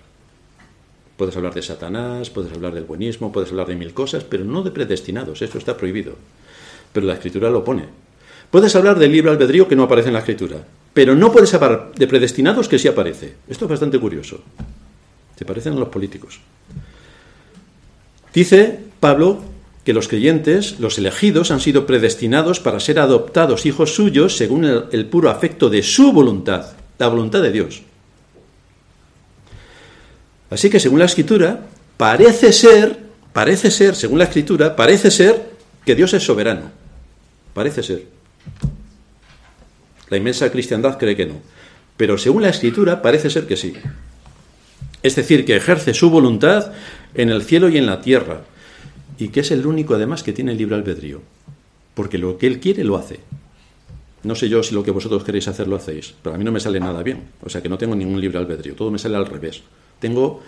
[1.17, 4.63] Puedes hablar de Satanás, puedes hablar del buenismo, puedes hablar de mil cosas, pero no
[4.63, 6.17] de predestinados, esto está prohibido.
[6.93, 7.85] Pero la escritura lo pone.
[8.51, 11.93] Puedes hablar del libre albedrío que no aparece en la escritura, pero no puedes hablar
[11.95, 13.35] de predestinados que sí aparece.
[13.49, 14.41] Esto es bastante curioso.
[15.37, 16.41] Se parecen a los políticos.
[18.33, 19.43] Dice Pablo
[19.87, 25.07] que los creyentes, los elegidos, han sido predestinados para ser adoptados hijos suyos según el,
[25.07, 27.83] puro afecto de su voluntad, la voluntad de Dios.
[30.51, 32.99] Así que según la escritura, parece ser,
[33.33, 35.51] parece ser, según la escritura, parece ser
[35.85, 36.73] que Dios es soberano.
[37.55, 38.07] Parece ser.
[40.11, 41.35] La inmensa cristiandad cree que no.
[41.97, 43.75] Pero según la escritura, parece ser que sí.
[45.05, 46.73] Es decir, que ejerce su voluntad
[47.15, 48.41] en el cielo y en la tierra.
[49.19, 51.23] Y que es el único, además, que tiene libre albedrío.
[51.95, 53.21] Porque lo que él quiere lo hace.
[54.23, 56.51] No sé yo si lo que vosotros queréis hacer lo hacéis, pero a mí no
[56.53, 57.29] me sale nada bien.
[57.43, 59.63] O sea que no tengo ningún libre albedrío, todo me sale al revés.
[60.01, 60.43] Tengo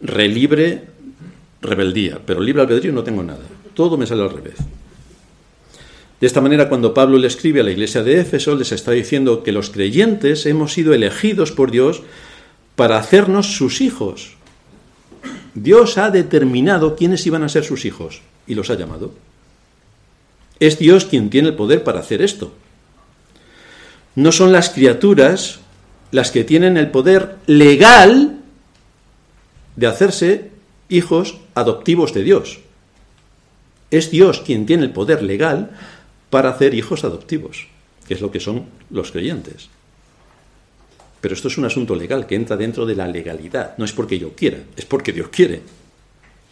[0.00, 0.84] relibre
[1.62, 3.44] rebeldía, pero libre albedrío no tengo nada.
[3.74, 4.56] Todo me sale al revés.
[6.20, 9.42] De esta manera, cuando Pablo le escribe a la iglesia de Éfeso, les está diciendo
[9.42, 12.02] que los creyentes hemos sido elegidos por Dios
[12.76, 14.36] para hacernos sus hijos.
[15.54, 19.12] Dios ha determinado quiénes iban a ser sus hijos y los ha llamado.
[20.60, 22.52] Es Dios quien tiene el poder para hacer esto.
[24.14, 25.60] No son las criaturas
[26.10, 28.38] las que tienen el poder legal
[29.76, 30.50] de hacerse
[30.88, 32.60] hijos adoptivos de Dios.
[33.90, 35.70] Es Dios quien tiene el poder legal
[36.30, 37.66] para hacer hijos adoptivos,
[38.06, 39.68] que es lo que son los creyentes.
[41.22, 43.78] Pero esto es un asunto legal que entra dentro de la legalidad.
[43.78, 45.62] No es porque yo quiera, es porque Dios quiere.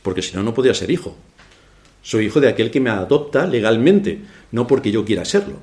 [0.00, 1.16] Porque si no, no podría ser hijo.
[2.02, 4.20] Soy hijo de aquel que me adopta legalmente,
[4.52, 5.56] no porque yo quiera serlo.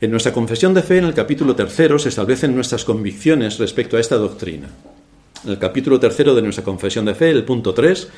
[0.00, 4.00] En nuestra confesión de fe, en el capítulo tercero, se establecen nuestras convicciones respecto a
[4.00, 4.68] esta doctrina.
[5.42, 8.08] En el capítulo tercero de nuestra confesión de fe, el punto 3,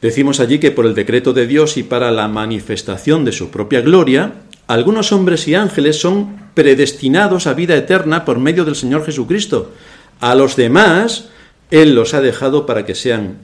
[0.00, 3.80] decimos allí que por el decreto de Dios y para la manifestación de su propia
[3.80, 4.32] gloria,
[4.66, 9.72] algunos hombres y ángeles son predestinados a vida eterna por medio del Señor Jesucristo.
[10.20, 11.28] A los demás,
[11.70, 13.38] Él los ha dejado para que sean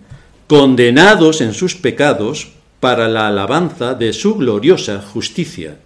[0.46, 5.76] condenados en sus pecados para la alabanza de su gloriosa justicia.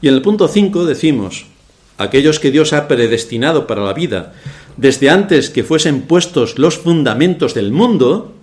[0.00, 1.46] Y en el punto 5 decimos,
[1.98, 4.32] aquellos que Dios ha predestinado para la vida,
[4.76, 8.34] desde antes que fuesen puestos los fundamentos del mundo,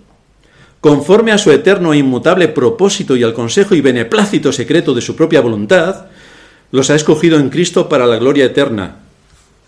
[0.80, 5.16] conforme a su eterno e inmutable propósito y al consejo y beneplácito secreto de su
[5.16, 6.06] propia voluntad,
[6.70, 8.96] los ha escogido en Cristo para la gloria eterna.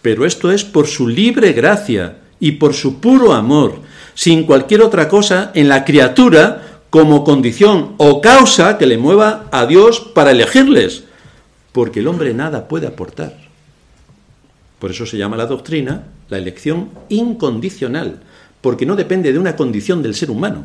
[0.03, 3.81] Pero esto es por su libre gracia y por su puro amor,
[4.15, 9.67] sin cualquier otra cosa en la criatura como condición o causa que le mueva a
[9.67, 11.05] Dios para elegirles,
[11.73, 13.37] porque el hombre nada puede aportar.
[14.79, 18.21] Por eso se llama la doctrina la elección incondicional,
[18.61, 20.65] porque no depende de una condición del ser humano.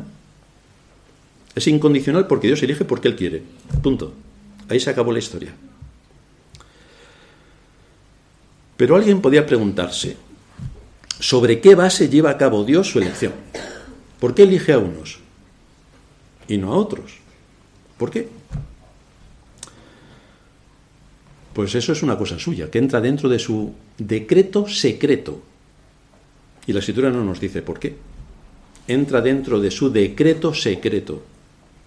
[1.54, 3.42] Es incondicional porque Dios elige porque Él quiere.
[3.82, 4.12] Punto.
[4.68, 5.54] Ahí se acabó la historia.
[8.76, 10.16] Pero alguien podía preguntarse,
[11.20, 13.32] ¿sobre qué base lleva a cabo Dios su elección?
[14.18, 15.20] ¿Por qué elige a unos
[16.48, 17.18] y no a otros?
[17.98, 18.28] ¿Por qué?
[21.52, 25.40] Pues eso es una cosa suya, que entra dentro de su decreto secreto.
[26.66, 27.94] Y la escritura no nos dice por qué.
[28.88, 31.22] Entra dentro de su decreto secreto.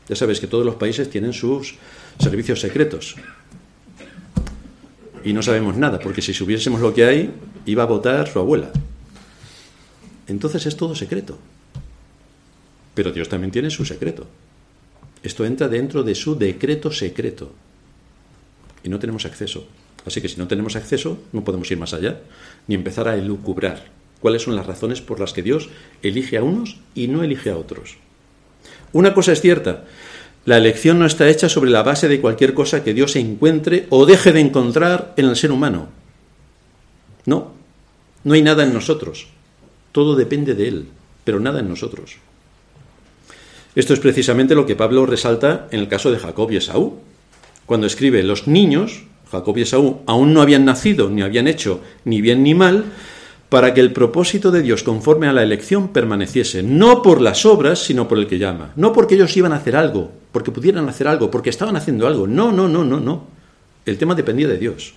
[0.10, 1.76] Ya sabes que todos los países tienen sus
[2.20, 3.16] servicios secretos.
[5.24, 7.32] Y no sabemos nada, porque si supiésemos lo que hay,
[7.66, 8.72] iba a votar su abuela.
[10.28, 11.38] Entonces es todo secreto.
[12.94, 14.28] Pero Dios también tiene su secreto.
[15.24, 17.52] Esto entra dentro de su decreto secreto
[18.84, 19.68] y no tenemos acceso.
[20.06, 22.22] Así que si no tenemos acceso, no podemos ir más allá,
[22.68, 23.88] ni empezar a elucubrar
[24.22, 25.70] cuáles son las razones por las que Dios
[26.02, 27.98] elige a unos y no elige a otros.
[28.94, 29.86] Una cosa es cierta,
[30.46, 34.06] la elección no está hecha sobre la base de cualquier cosa que Dios encuentre o
[34.06, 35.90] deje de encontrar en el ser humano.
[37.26, 37.52] No,
[38.24, 39.28] no hay nada en nosotros.
[39.92, 40.88] Todo depende de Él,
[41.24, 42.18] pero nada en nosotros.
[43.76, 47.00] Esto es precisamente lo que Pablo resalta en el caso de Jacob y Esaú
[47.68, 52.22] cuando escribe los niños, Jacob y Esaú, aún no habían nacido ni habían hecho ni
[52.22, 52.86] bien ni mal,
[53.50, 57.80] para que el propósito de Dios conforme a la elección permaneciese, no por las obras,
[57.80, 61.08] sino por el que llama, no porque ellos iban a hacer algo, porque pudieran hacer
[61.08, 63.28] algo, porque estaban haciendo algo, no, no, no, no, no.
[63.86, 64.94] El tema dependía de Dios,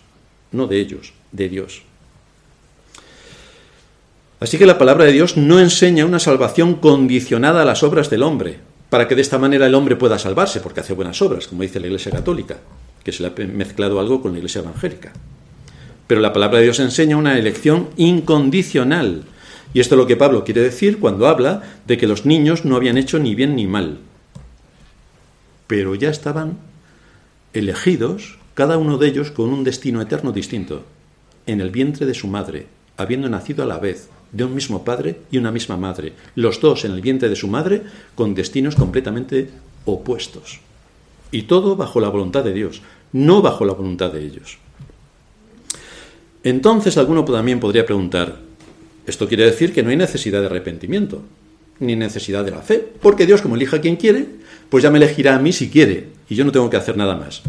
[0.51, 1.83] no de ellos, de Dios.
[4.41, 8.23] Así que la palabra de Dios no enseña una salvación condicionada a las obras del
[8.23, 8.59] hombre,
[8.89, 11.79] para que de esta manera el hombre pueda salvarse, porque hace buenas obras, como dice
[11.79, 12.59] la Iglesia Católica,
[13.05, 15.13] que se le ha mezclado algo con la Iglesia Evangélica.
[16.11, 19.23] Pero la palabra de Dios enseña una elección incondicional.
[19.73, 22.75] Y esto es lo que Pablo quiere decir cuando habla de que los niños no
[22.75, 23.99] habían hecho ni bien ni mal.
[25.69, 26.59] Pero ya estaban
[27.53, 30.83] elegidos, cada uno de ellos con un destino eterno distinto,
[31.47, 35.21] en el vientre de su madre, habiendo nacido a la vez, de un mismo padre
[35.31, 37.85] y una misma madre, los dos en el vientre de su madre
[38.17, 39.49] con destinos completamente
[39.85, 40.59] opuestos.
[41.31, 42.83] Y todo bajo la voluntad de Dios,
[43.13, 44.59] no bajo la voluntad de ellos.
[46.43, 48.39] Entonces alguno también podría preguntar,
[49.07, 51.23] Esto quiere decir que no hay necesidad de arrepentimiento,
[51.81, 54.27] ni necesidad de la fe, porque Dios, como elija a quien quiere,
[54.69, 57.17] pues ya me elegirá a mí si quiere, y yo no tengo que hacer nada
[57.17, 57.43] más.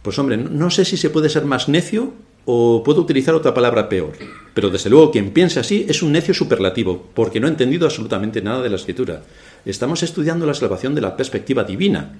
[0.00, 2.12] Pues hombre, no sé si se puede ser más necio
[2.44, 4.12] o puedo utilizar otra palabra peor,
[4.54, 8.40] pero desde luego quien piensa así es un necio superlativo, porque no ha entendido absolutamente
[8.40, 9.22] nada de la escritura.
[9.64, 12.18] Estamos estudiando la salvación de la perspectiva divina,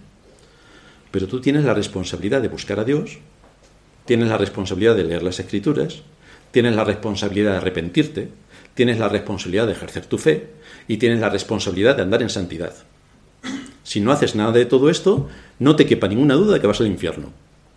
[1.10, 3.18] pero tú tienes la responsabilidad de buscar a Dios,
[4.12, 6.02] tienes la responsabilidad de leer las escrituras,
[6.50, 8.28] tienes la responsabilidad de arrepentirte,
[8.74, 10.50] tienes la responsabilidad de ejercer tu fe
[10.86, 12.74] y tienes la responsabilidad de andar en santidad.
[13.84, 16.78] Si no haces nada de todo esto, no te quepa ninguna duda de que vas
[16.82, 17.30] al infierno.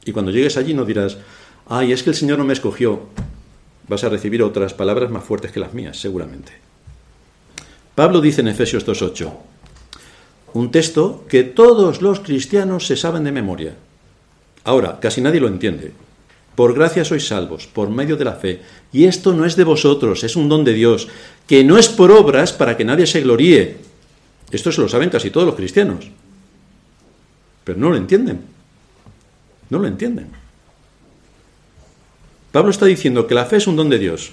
[0.03, 1.15] Y cuando llegues allí no dirás,
[1.67, 3.03] ay, es que el Señor no me escogió.
[3.87, 6.51] Vas a recibir otras palabras más fuertes que las mías, seguramente.
[7.95, 9.31] Pablo dice en Efesios 2.8,
[10.51, 13.75] un texto que todos los cristianos se saben de memoria.
[14.65, 15.93] Ahora, casi nadie lo entiende.
[16.55, 18.61] Por gracia sois salvos, por medio de la fe.
[18.93, 21.07] Y esto no es de vosotros, es un don de Dios,
[21.47, 23.77] que no es por obras para que nadie se gloríe.
[24.51, 26.07] Esto se lo saben casi todos los cristianos.
[27.65, 28.39] Pero no lo entienden.
[29.69, 30.29] No lo entienden.
[32.51, 34.31] Pablo está diciendo que la fe es un don de Dios,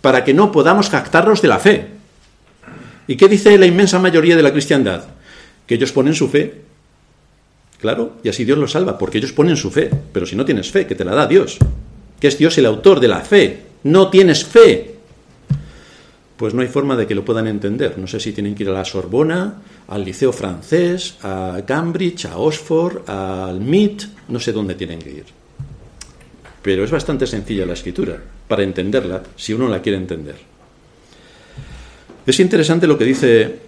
[0.00, 1.88] para que no podamos jactarnos de la fe.
[3.08, 5.04] ¿Y qué dice la inmensa mayoría de la cristiandad?
[5.66, 6.62] Que ellos ponen su fe.
[7.84, 9.90] Claro, y así Dios los salva, porque ellos ponen su fe.
[10.10, 11.58] Pero si no tienes fe, que te la da Dios,
[12.18, 14.94] que es Dios el autor de la fe, no tienes fe,
[16.38, 17.98] pues no hay forma de que lo puedan entender.
[17.98, 19.56] No sé si tienen que ir a la Sorbona,
[19.88, 25.26] al Liceo Francés, a Cambridge, a Oxford, al MIT, no sé dónde tienen que ir.
[26.62, 28.18] Pero es bastante sencilla la escritura
[28.48, 30.36] para entenderla, si uno la quiere entender.
[32.24, 33.58] Es interesante lo que dice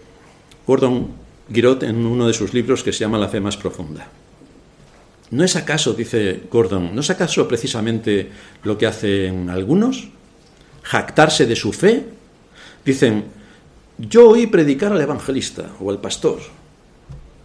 [0.67, 4.09] Gordon Girot en uno de sus libros que se llama La fe más profunda.
[5.31, 8.31] ¿No es acaso, dice Gordon, no es acaso precisamente
[8.63, 10.09] lo que hacen algunos?
[10.83, 12.05] Jactarse de su fe.
[12.85, 13.25] Dicen,
[13.99, 16.39] yo oí predicar al evangelista o al pastor,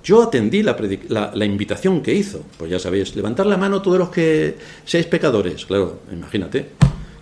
[0.04, 2.44] yo atendí la, invitación que hizo.
[2.58, 5.66] Pues ya sabéis, levantar la mano todos los que seáis pecadores.
[5.66, 6.70] Claro, imagínate,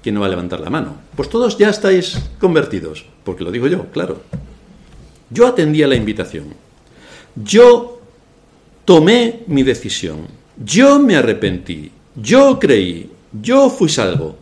[0.02, 0.96] ¿quién no va a levantar la mano?
[1.16, 4.22] Pues todos ya estáis convertidos, porque lo digo yo, claro.
[5.30, 6.69] Yo atendí a la invitación.
[7.36, 8.02] Yo
[8.86, 10.28] tomé mi decisión.
[10.58, 11.92] Yo me arrepentí.
[12.16, 13.10] Yo creí.
[13.42, 14.36] Yo fui salvo.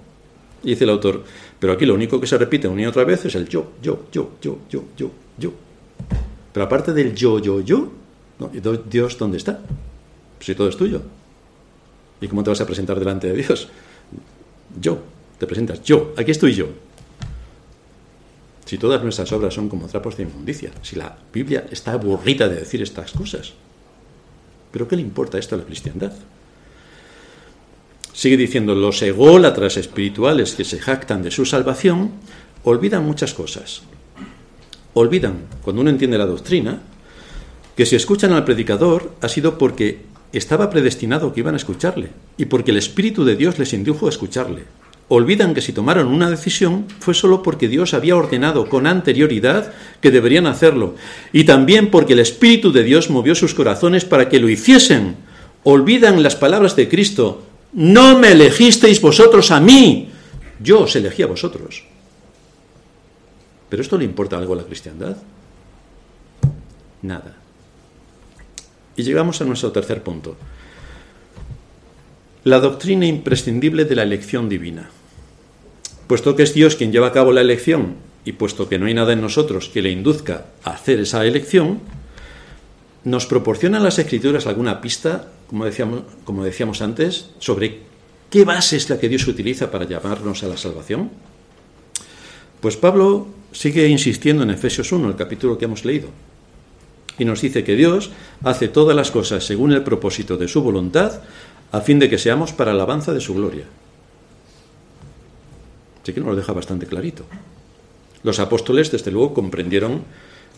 [0.64, 1.24] Dice el autor,
[1.60, 4.06] pero aquí lo único que se repite una y otra vez es el yo, yo,
[4.12, 5.54] yo, yo, yo, yo, yo.
[6.52, 7.92] Pero aparte del yo, yo, yo,
[8.54, 8.60] ¿Y
[8.90, 9.60] Dios dónde está?
[10.40, 11.02] Si todo es tuyo.
[12.22, 13.68] ¿Y cómo te vas a presentar delante de Dios?
[14.80, 15.00] Yo,
[15.40, 16.68] te presentas, yo, aquí estoy yo.
[18.68, 22.58] Si todas nuestras obras son como trapos de inmundicia, si la Biblia está aburrida de
[22.58, 23.54] decir estas cosas,
[24.74, 26.12] ¿pero qué le importa esto a la cristiandad?
[28.12, 32.12] Sigue diciendo, los ególatras espirituales que se jactan de su salvación
[32.66, 33.84] olvidan muchas cosas.
[34.94, 36.82] Olvidan, cuando uno entiende la doctrina,
[37.78, 40.02] que si escuchan al predicador ha sido porque
[40.34, 44.10] estaba predestinado que iban a escucharle y porque el Espíritu de Dios les indujo a
[44.10, 44.64] escucharle.
[45.10, 50.12] Olvidan que si tomaron una decisión fue solo porque Dios había ordenado con anterioridad que
[50.12, 50.96] deberían hacerlo
[51.32, 55.16] y también porque el Espíritu de Dios movió sus corazones para que lo hiciesen.
[55.64, 60.10] Olvidan las palabras de Cristo, no me elegisteis vosotros a mí,
[60.60, 61.84] yo os elegí a vosotros.
[63.70, 65.16] ¿Pero esto le importa algo a la cristiandad?
[67.02, 67.36] Nada.
[68.96, 70.36] Y llegamos a nuestro tercer punto.
[72.48, 74.90] La doctrina imprescindible de la elección divina.
[76.08, 78.94] Puesto que es Dios quien lleva a cabo la elección y puesto que no hay
[78.94, 81.82] nada en nosotros que le induzca a hacer esa elección,
[83.04, 87.80] ¿nos proporcionan las escrituras alguna pista, como decíamos, como decíamos antes, sobre
[88.30, 91.12] qué base es la que Dios utiliza para llamarnos a la salvación?
[92.62, 96.08] Pues Pablo sigue insistiendo en Efesios 1, el capítulo que hemos leído
[97.18, 98.12] y nos dice que Dios
[98.44, 101.22] hace todas las cosas según el propósito de su voluntad,
[101.72, 103.66] a fin de que seamos para alabanza de su gloria.
[106.04, 107.26] Así que nos lo deja bastante clarito.
[108.24, 110.04] Los apóstoles, desde luego, comprendieron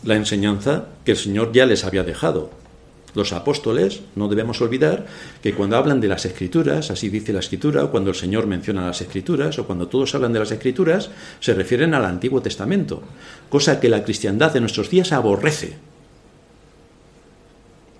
[0.04, 2.50] la enseñanza que el Señor ya les había dejado.
[3.14, 5.06] Los apóstoles, no debemos olvidar
[5.42, 8.86] que cuando hablan de las escrituras, así dice la escritura, o cuando el Señor menciona
[8.86, 13.02] las escrituras, o cuando todos hablan de las escrituras, se refieren al Antiguo Testamento,
[13.48, 15.76] cosa que la cristiandad de nuestros días aborrece.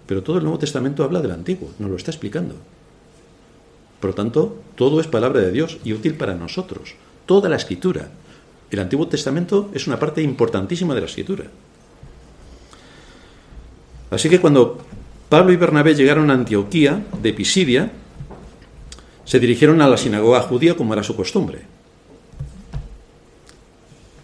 [0.06, 2.54] Pero todo el Nuevo Testamento habla del Antiguo, nos lo está explicando.
[4.00, 6.94] Por lo tanto, todo es palabra de Dios y útil para nosotros.
[7.26, 8.08] Toda la escritura.
[8.70, 11.44] El Antiguo Testamento es una parte importantísima de la escritura.
[14.10, 14.78] Así que cuando
[15.28, 17.92] Pablo y Bernabé llegaron a Antioquía de Pisidia,
[19.24, 21.62] se dirigieron a la sinagoga judía como era su costumbre.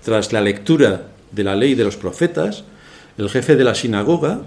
[0.03, 2.62] tras la lectura de la ley de los profetas,
[3.18, 4.43] el jefe de la sinagoga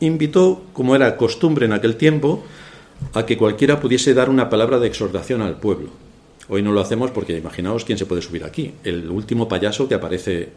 [0.00, 2.42] invitó, como era costumbre en aquel tiempo,
[3.14, 5.90] a que cualquiera pudiese dar una palabra de exhortación al pueblo.
[6.48, 9.94] Hoy no lo hacemos porque imaginaos quién se puede subir aquí, el último payaso que
[9.94, 10.50] aparece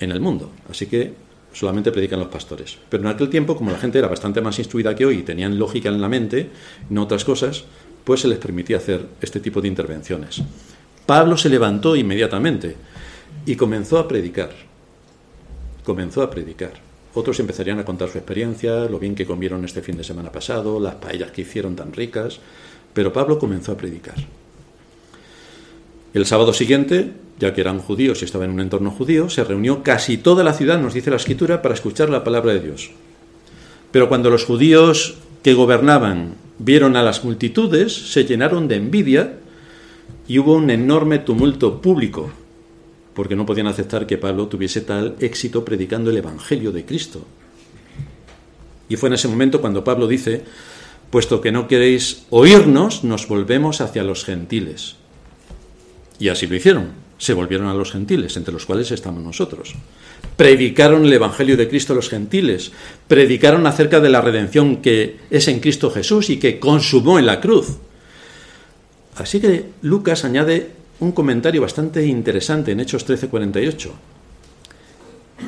[0.00, 0.50] en el mundo.
[0.68, 1.12] Así que
[1.52, 2.76] solamente predican los pastores.
[2.88, 5.58] Pero en aquel tiempo, como la gente era bastante más instruida que hoy y tenían
[5.58, 6.50] lógica en la mente,
[6.90, 7.64] no otras cosas,
[8.02, 10.42] pues se les permitía hacer este tipo de intervenciones.
[11.06, 12.76] Pablo se levantó inmediatamente
[13.46, 14.50] y comenzó a predicar.
[15.84, 16.72] Comenzó a predicar.
[17.14, 20.80] Otros empezarían a contar su experiencia, lo bien que comieron este fin de semana pasado,
[20.80, 22.40] las paellas que hicieron tan ricas,
[22.92, 24.16] pero Pablo comenzó a predicar.
[26.12, 29.82] El sábado siguiente, ya que eran judíos y estaba en un entorno judío, se reunió
[29.82, 32.90] casi toda la ciudad, nos dice la escritura, para escuchar la palabra de Dios.
[33.90, 39.34] Pero cuando los judíos que gobernaban vieron a las multitudes, se llenaron de envidia
[40.26, 42.30] y hubo un enorme tumulto público,
[43.14, 47.24] porque no podían aceptar que Pablo tuviese tal éxito predicando el Evangelio de Cristo.
[48.88, 50.44] Y fue en ese momento cuando Pablo dice,
[51.10, 54.96] puesto que no queréis oírnos, nos volvemos hacia los gentiles.
[56.18, 57.04] Y así lo hicieron.
[57.16, 59.74] Se volvieron a los gentiles, entre los cuales estamos nosotros.
[60.36, 62.72] Predicaron el Evangelio de Cristo a los gentiles.
[63.06, 67.40] Predicaron acerca de la redención que es en Cristo Jesús y que consumó en la
[67.40, 67.78] cruz.
[69.16, 73.90] Así que Lucas añade un comentario bastante interesante en Hechos 13:48.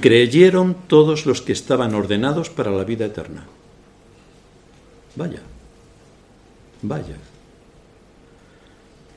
[0.01, 3.47] Creyeron todos los que estaban ordenados para la vida eterna.
[5.17, 5.41] Vaya,
[6.83, 7.17] vaya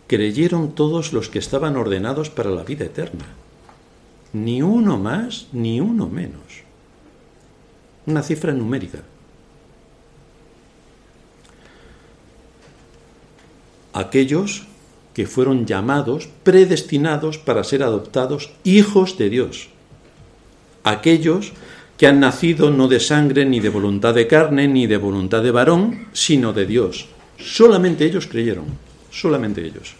[0.09, 3.25] creyeron todos los que estaban ordenados para la vida eterna.
[4.33, 6.65] Ni uno más, ni uno menos.
[8.07, 9.03] Una cifra numérica.
[13.93, 14.65] Aquellos
[15.19, 19.67] que fueron llamados, predestinados para ser adoptados hijos de Dios.
[20.85, 21.51] Aquellos
[21.97, 25.51] que han nacido no de sangre, ni de voluntad de carne, ni de voluntad de
[25.51, 27.07] varón, sino de Dios.
[27.37, 28.63] Solamente ellos creyeron
[29.11, 29.93] solamente ellos.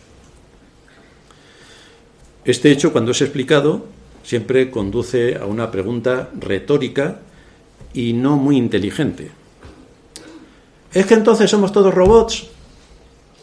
[2.45, 3.87] Este hecho, cuando es explicado,
[4.23, 7.19] siempre conduce a una pregunta retórica
[7.93, 9.31] y no muy inteligente.
[10.93, 12.47] ¿Es que entonces somos todos robots?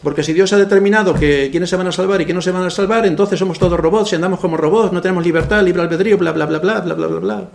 [0.03, 2.51] Porque si Dios ha determinado que quiénes se van a salvar y quiénes no se
[2.51, 5.81] van a salvar, entonces somos todos robots y andamos como robots, no tenemos libertad, libre
[5.81, 7.49] albedrío, bla, bla, bla, bla, bla, bla, bla, bla.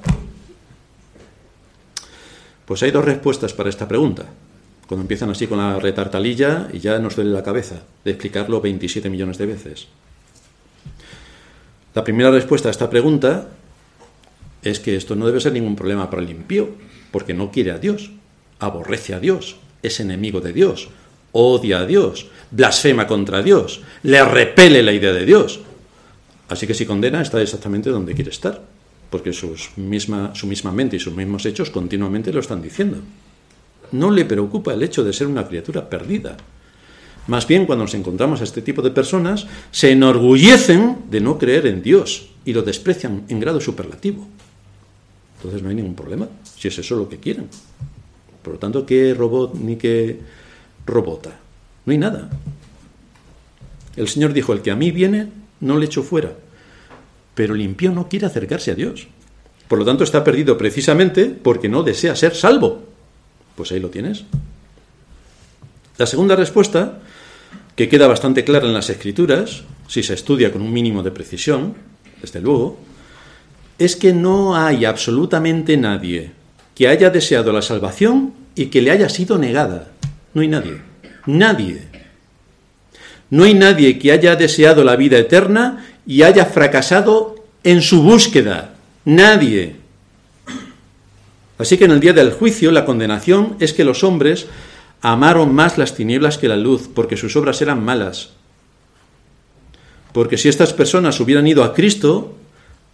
[2.64, 4.26] Pues hay dos respuestas para esta pregunta
[4.92, 9.08] cuando empiezan así con la retartalilla y ya nos duele la cabeza de explicarlo 27
[9.08, 9.88] millones de veces.
[11.94, 13.48] La primera respuesta a esta pregunta
[14.62, 16.70] es que esto no debe ser ningún problema para el impío,
[17.10, 18.10] porque no quiere a Dios,
[18.58, 20.90] aborrece a Dios, es enemigo de Dios,
[21.32, 25.60] odia a Dios, blasfema contra Dios, le repele la idea de Dios.
[26.48, 28.62] Así que si condena está exactamente donde quiere estar,
[29.10, 32.98] porque sus misma, su misma mente y sus mismos hechos continuamente lo están diciendo
[33.92, 36.36] no le preocupa el hecho de ser una criatura perdida.
[37.28, 41.66] Más bien, cuando nos encontramos a este tipo de personas, se enorgullecen de no creer
[41.66, 44.26] en Dios y lo desprecian en grado superlativo.
[45.36, 46.26] Entonces no hay ningún problema,
[46.58, 47.48] si es eso lo que quieren.
[48.42, 50.18] Por lo tanto, ¿qué robot ni qué
[50.86, 51.38] robota?
[51.84, 52.30] No hay nada.
[53.96, 55.28] El Señor dijo, el que a mí viene,
[55.60, 56.32] no le echo fuera.
[57.34, 59.06] Pero el impío no quiere acercarse a Dios.
[59.68, 62.82] Por lo tanto, está perdido precisamente porque no desea ser salvo.
[63.56, 64.24] Pues ahí lo tienes.
[65.98, 66.98] La segunda respuesta,
[67.76, 71.74] que queda bastante clara en las escrituras, si se estudia con un mínimo de precisión,
[72.20, 72.78] desde luego,
[73.78, 76.32] es que no hay absolutamente nadie
[76.74, 79.91] que haya deseado la salvación y que le haya sido negada.
[80.34, 80.80] No hay nadie.
[81.26, 81.82] Nadie.
[83.30, 88.74] No hay nadie que haya deseado la vida eterna y haya fracasado en su búsqueda.
[89.04, 89.76] Nadie.
[91.58, 94.46] Así que en el día del juicio la condenación es que los hombres
[95.00, 98.30] amaron más las tinieblas que la luz, porque sus obras eran malas.
[100.12, 102.34] Porque si estas personas hubieran ido a Cristo,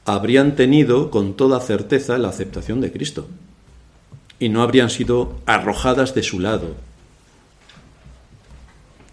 [0.05, 3.29] habrían tenido con toda certeza la aceptación de Cristo
[4.39, 6.77] y no habrían sido arrojadas de su lado.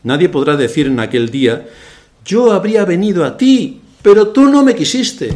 [0.06, 1.66] Nadie podrá decir en aquel día,
[2.24, 5.36] yo habría venido a ti, pero tú no me quisiste.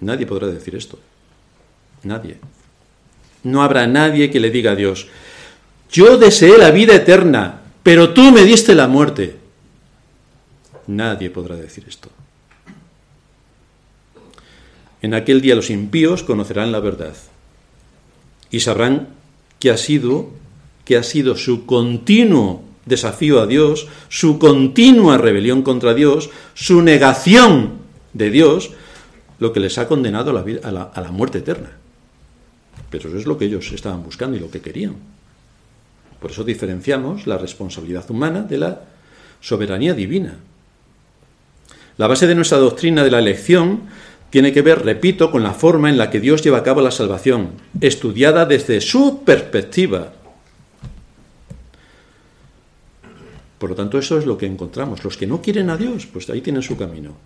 [0.00, 0.98] Nadie podrá decir esto.
[2.04, 2.36] Nadie.
[3.44, 5.08] No habrá nadie que le diga a Dios,
[5.90, 9.36] yo deseé la vida eterna, pero tú me diste la muerte.
[10.86, 12.10] Nadie podrá decir esto.
[15.00, 17.14] En aquel día los impíos conocerán la verdad
[18.50, 19.08] y sabrán
[19.58, 20.30] que ha sido
[20.84, 27.72] que ha sido su continuo desafío a Dios, su continua rebelión contra Dios, su negación
[28.12, 28.70] de Dios,
[29.38, 31.70] lo que les ha condenado a la, muerte eterna.
[32.90, 34.96] Pero eso es lo que ellos estaban buscando y lo que querían.
[36.20, 38.80] Por eso diferenciamos la responsabilidad humana de la
[39.40, 40.38] soberanía divina.
[41.96, 43.82] La base de nuestra doctrina de la elección
[44.30, 46.90] tiene que ver, repito, con la forma en la que Dios lleva a cabo la
[46.90, 50.12] salvación, estudiada desde su perspectiva.
[53.58, 55.02] Por lo tanto, eso es lo que encontramos.
[55.02, 57.16] Los que no quieren a Dios, pues ahí tienen su camino.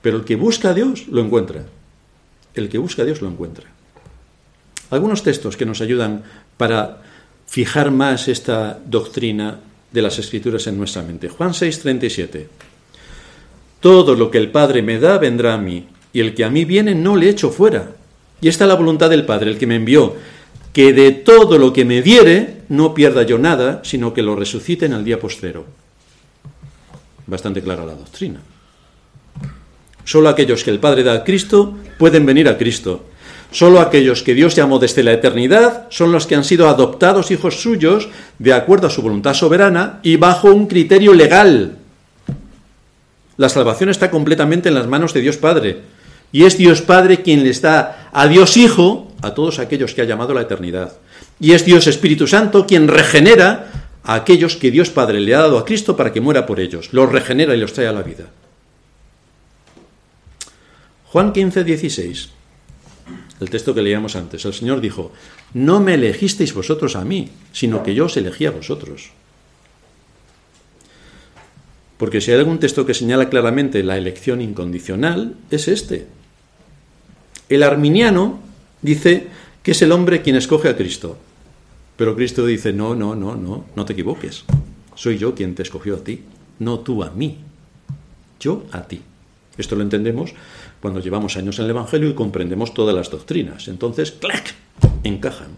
[0.00, 1.64] Pero el que busca a Dios, lo encuentra.
[2.54, 3.64] El que busca a Dios, lo encuentra.
[4.90, 6.22] Algunos textos que nos ayudan
[6.56, 7.02] para
[7.46, 9.58] fijar más esta doctrina
[9.90, 11.28] de las Escrituras en nuestra mente.
[11.28, 12.48] Juan 6, 37.
[13.80, 16.64] Todo lo que el Padre me da vendrá a mí, y el que a mí
[16.64, 17.92] viene no le echo fuera.
[18.40, 20.16] Y esta es la voluntad del Padre, el que me envió,
[20.72, 24.86] que de todo lo que me diere no pierda yo nada, sino que lo resucite
[24.86, 25.66] en el día postrero.
[27.26, 28.40] Bastante clara la doctrina.
[30.04, 33.04] Solo aquellos que el Padre da a Cristo pueden venir a Cristo.
[33.52, 37.60] Solo aquellos que Dios llamó desde la eternidad son los que han sido adoptados hijos
[37.60, 38.08] suyos
[38.38, 41.76] de acuerdo a su voluntad soberana y bajo un criterio legal.
[43.36, 45.82] La salvación está completamente en las manos de Dios Padre.
[46.32, 50.04] Y es Dios Padre quien les da a Dios Hijo a todos aquellos que ha
[50.04, 50.92] llamado a la eternidad.
[51.40, 55.58] Y es Dios Espíritu Santo quien regenera a aquellos que Dios Padre le ha dado
[55.58, 56.92] a Cristo para que muera por ellos.
[56.92, 58.26] Los regenera y los trae a la vida.
[61.06, 62.30] Juan 15, 16.
[63.40, 64.44] El texto que leíamos antes.
[64.44, 65.12] El Señor dijo,
[65.54, 69.10] no me elegisteis vosotros a mí, sino que yo os elegí a vosotros.
[71.98, 76.06] Porque si hay algún texto que señala claramente la elección incondicional, es este.
[77.48, 78.40] El arminiano
[78.82, 79.28] dice
[79.62, 81.16] que es el hombre quien escoge a Cristo.
[81.96, 84.44] Pero Cristo dice, no, no, no, no, no te equivoques.
[84.94, 86.22] Soy yo quien te escogió a ti,
[86.58, 87.38] no tú a mí.
[88.40, 89.00] Yo a ti.
[89.56, 90.32] Esto lo entendemos
[90.80, 93.68] cuando llevamos años en el Evangelio y comprendemos todas las doctrinas.
[93.68, 94.54] Entonces, ¡clac!
[95.04, 95.48] encajan.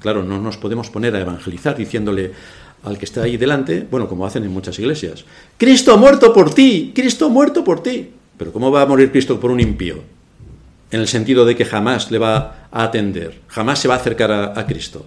[0.00, 2.32] Claro, no nos podemos poner a evangelizar diciéndole
[2.82, 5.24] al que está ahí delante, bueno, como hacen en muchas iglesias,
[5.58, 8.10] Cristo ha muerto por ti, Cristo ha muerto por ti.
[8.38, 10.02] Pero ¿cómo va a morir Cristo por un impío?
[10.90, 14.32] En el sentido de que jamás le va a atender, jamás se va a acercar
[14.32, 15.06] a, Cristo.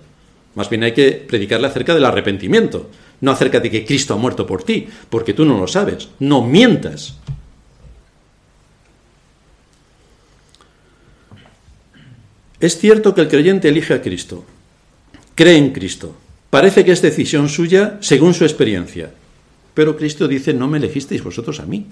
[0.55, 2.89] Más bien hay que predicarle acerca del arrepentimiento,
[3.21, 6.09] no acerca de que Cristo ha muerto por ti, porque tú no lo sabes.
[6.19, 7.15] No mientas.
[12.59, 14.45] Es cierto que el creyente elige a Cristo,
[15.35, 16.15] cree en Cristo,
[16.49, 19.11] parece que es decisión suya según su experiencia,
[19.73, 21.87] pero Cristo dice, no me elegisteis vosotros a mí.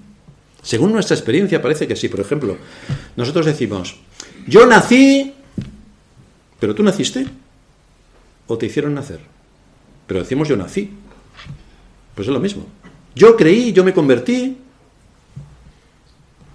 [0.62, 2.08] Según nuestra experiencia parece que sí.
[2.08, 2.58] Por ejemplo,
[3.16, 3.96] nosotros decimos,
[4.48, 5.34] yo nací,
[6.60, 7.26] pero tú naciste
[8.48, 9.20] o te hicieron nacer.
[10.08, 10.92] Pero decimos yo nací.
[12.16, 12.66] Pues es lo mismo.
[13.16, 14.58] Yo creí, yo me convertí,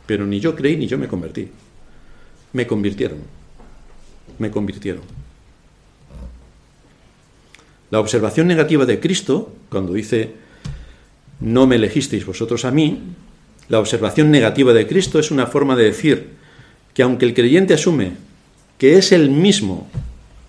[0.07, 1.49] pero ni yo creí ni yo me convertí.
[2.53, 3.19] Me convirtieron.
[4.39, 5.03] Me convirtieron.
[7.91, 10.35] La observación negativa de Cristo, cuando dice,
[11.41, 13.01] no me elegisteis vosotros a mí,
[13.69, 16.31] la observación negativa de Cristo es una forma de decir
[16.95, 18.13] que aunque el creyente asume
[18.79, 19.89] que es él mismo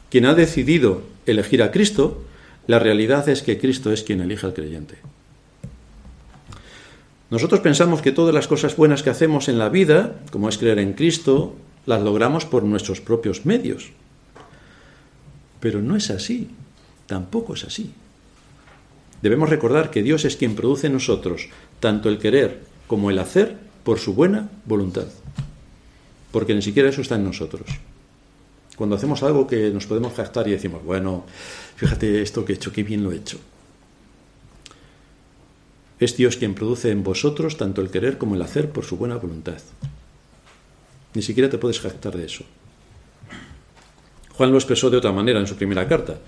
[0.10, 2.24] quien ha decidido elegir a Cristo,
[2.68, 4.96] la realidad es que Cristo es quien elige al creyente.
[7.30, 10.80] Nosotros pensamos que todas las cosas buenas que hacemos en la vida, como es creer
[10.80, 11.56] en Cristo,
[11.86, 13.92] las logramos por nuestros propios medios.
[15.60, 16.50] Pero no es así,
[17.06, 17.92] tampoco es así.
[19.22, 21.50] Debemos recordar que Dios es quien produce en nosotros
[21.80, 25.08] tanto el querer como el hacer por su buena voluntad.
[26.32, 27.68] Porque ni siquiera eso está en nosotros.
[28.76, 31.26] Cuando hacemos algo que nos podemos jactar y decimos, bueno,
[31.76, 33.40] fíjate esto que he hecho, qué bien lo he hecho.
[36.00, 39.18] Es Dios quien produce en vosotros tanto el querer como el hacer por su buena
[39.18, 39.58] voluntad.
[41.16, 42.44] Ni siquiera te puedes jactar de eso.
[44.34, 46.20] Juan lo expresó de otra manera en su primera carta.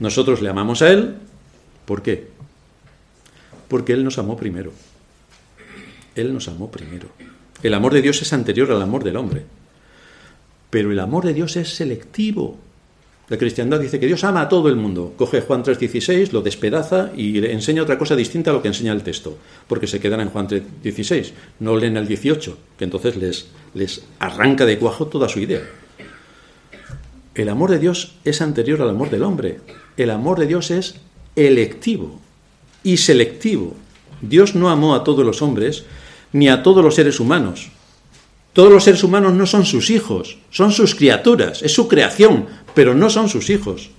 [0.00, 1.14] Nosotros le amamos a Él.
[1.84, 2.28] ¿Por qué?
[3.68, 4.72] Porque Él nos amó primero.
[6.14, 7.08] Él nos amó primero.
[7.62, 9.42] El amor de Dios es anterior al amor del hombre.
[10.70, 12.58] Pero el amor de Dios es selectivo.
[13.28, 15.14] La cristiandad dice que Dios ama a todo el mundo.
[15.16, 18.92] Coge Juan 3.16, lo despedaza y le enseña otra cosa distinta a lo que enseña
[18.92, 19.38] el texto.
[19.66, 21.32] Porque se quedan en Juan 3.16.
[21.60, 25.62] No leen el 18, que entonces les, les arranca de cuajo toda su idea.
[27.34, 29.60] El amor de Dios es anterior al amor del hombre.
[29.96, 30.96] El amor de Dios es
[31.34, 32.20] electivo
[32.82, 33.74] y selectivo.
[34.20, 35.84] Dios no amó a todos los hombres
[36.34, 37.68] ni a todos los seres humanos.
[38.52, 42.92] Todos los seres humanos no son sus hijos, son sus criaturas, es su creación, pero
[42.92, 43.90] no son sus hijos.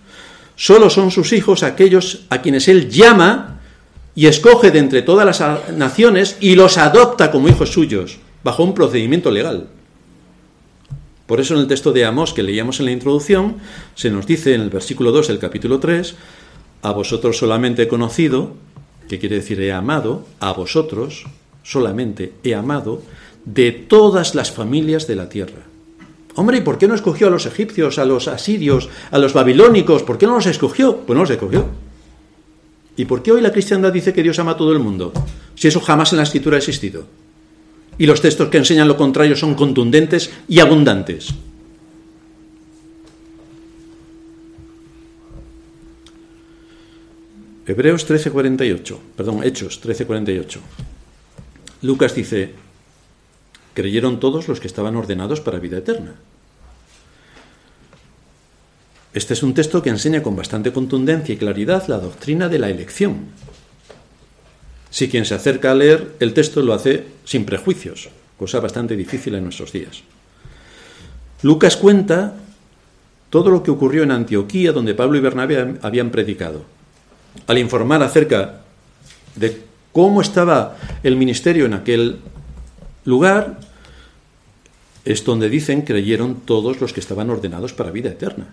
[0.58, 3.62] Solo son sus hijos aquellos a quienes Él llama
[4.16, 8.74] y escoge de entre todas las naciones y los adopta como hijos suyos, bajo un
[8.74, 9.68] procedimiento legal.
[11.28, 13.58] Por eso en el texto de Amós que leíamos en la introducción,
[13.96, 16.16] se nos dice en el versículo 2 del capítulo 3,
[16.82, 18.54] a vosotros solamente he conocido,
[19.08, 21.26] que quiere decir he amado, a vosotros
[21.66, 23.02] solamente he amado,
[23.44, 25.64] de todas las familias de la tierra.
[26.36, 30.04] Hombre, ¿y por qué no escogió a los egipcios, a los asirios, a los babilónicos?
[30.04, 30.98] ¿Por qué no los escogió?
[30.98, 31.66] Pues no los escogió.
[32.98, 35.12] ¿Y por qué hoy la cristiandad dice que Dios ama a todo el mundo?
[35.56, 37.06] Si eso jamás en la escritura ha existido.
[37.98, 41.34] Y los textos que enseñan lo contrario son contundentes y abundantes.
[47.66, 50.60] Hebreos 13:48, perdón, Hechos 13:48.
[51.86, 52.54] Lucas dice,
[53.74, 56.16] creyeron todos los que estaban ordenados para vida eterna.
[59.14, 62.70] Este es un texto que enseña con bastante contundencia y claridad la doctrina de la
[62.70, 63.28] elección.
[64.90, 69.36] Si quien se acerca a leer el texto lo hace sin prejuicios, cosa bastante difícil
[69.36, 70.02] en nuestros días.
[71.44, 72.36] Lucas cuenta
[73.30, 76.64] todo lo que ocurrió en Antioquía, donde Pablo y Bernabé habían predicado.
[77.48, 78.62] Al informar acerca
[79.36, 82.18] de cómo estaba el ministerio en aquel
[83.06, 83.62] lugar,
[85.06, 88.48] es donde dicen creyeron todos los que estaban ordenados para vida eterna.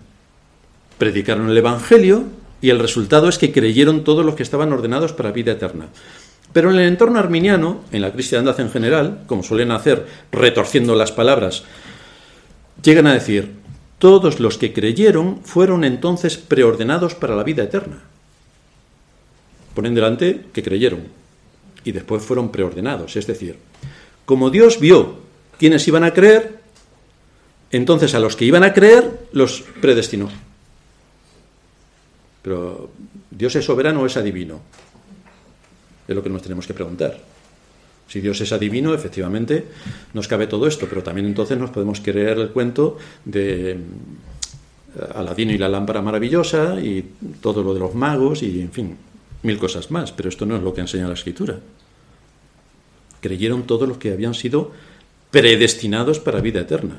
[0.97, 2.23] Predicaron el Evangelio
[2.61, 5.87] y el resultado es que creyeron todos los que estaban ordenados para vida eterna.
[6.53, 11.11] Pero en el entorno arminiano, en la cristiandad en general, como suelen hacer retorciendo las
[11.11, 11.65] palabras,
[12.81, 13.51] llegan a decir,
[13.99, 17.99] todos los que creyeron fueron entonces preordenados para la vida eterna.
[19.75, 21.22] Ponen delante que creyeron
[21.83, 23.15] y después fueron preordenados.
[23.15, 23.57] Es decir,
[24.25, 25.17] como Dios vio
[25.57, 26.59] quienes iban a creer,
[27.71, 30.29] entonces a los que iban a creer los predestinó.
[32.41, 32.89] Pero
[33.31, 34.61] Dios es soberano o es adivino.
[36.07, 37.17] Es lo que nos tenemos que preguntar.
[38.07, 39.65] Si Dios es adivino, efectivamente,
[40.13, 45.53] nos cabe todo esto, pero también entonces nos podemos creer el cuento de mm, Aladino
[45.53, 48.97] y la lámpara maravillosa y todo lo de los magos y, en fin,
[49.43, 51.59] mil cosas más, pero esto no es lo que enseña la Escritura.
[53.21, 54.71] Creyeron todos los que habían sido
[55.31, 56.97] predestinados para vida eterna.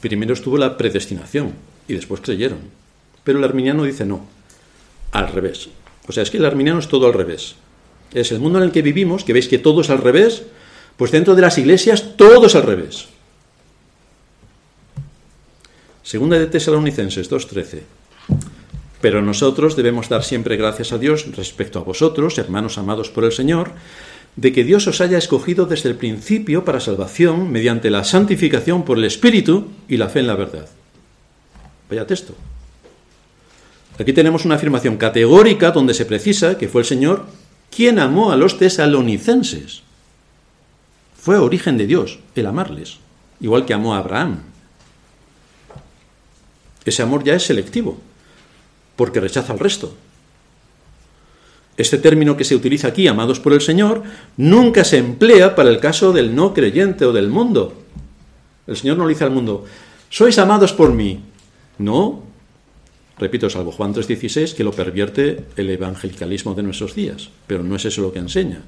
[0.00, 1.52] Primero estuvo la predestinación
[1.86, 2.58] y después creyeron.
[3.24, 4.26] Pero el arminiano dice no,
[5.12, 5.68] al revés.
[6.08, 7.54] O sea, es que el arminiano es todo al revés.
[8.12, 10.42] Es el mundo en el que vivimos, que veis que todo es al revés,
[10.96, 13.06] pues dentro de las iglesias todo es al revés.
[16.02, 17.82] Segunda de Tesalonicenses 2.13.
[19.02, 23.32] Pero nosotros debemos dar siempre gracias a Dios respecto a vosotros, hermanos amados por el
[23.32, 23.72] Señor,
[24.36, 28.96] de que Dios os haya escogido desde el principio para salvación mediante la santificación por
[28.96, 30.68] el Espíritu y la fe en la verdad.
[31.90, 32.34] Vaya texto.
[33.98, 37.26] Aquí tenemos una afirmación categórica donde se precisa que fue el Señor
[37.74, 39.82] quien amó a los tesalonicenses.
[41.18, 42.98] Fue origen de Dios el amarles,
[43.40, 44.42] igual que amó a Abraham.
[46.84, 48.00] Ese amor ya es selectivo,
[48.96, 49.94] porque rechaza al resto.
[51.76, 54.02] Este término que se utiliza aquí, amados por el Señor,
[54.36, 57.72] nunca se emplea para el caso del no creyente o del mundo.
[58.66, 59.64] El Señor no le dice al mundo,
[60.10, 61.20] sois amados por mí.
[61.78, 62.22] No,
[63.18, 67.84] repito, salvo Juan 3:16, que lo pervierte el evangelicalismo de nuestros días, pero no es
[67.86, 68.60] eso lo que enseña.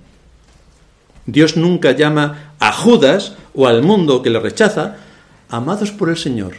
[1.26, 4.96] Dios nunca llama a Judas o al mundo que le rechaza,
[5.48, 6.56] amados por el Señor.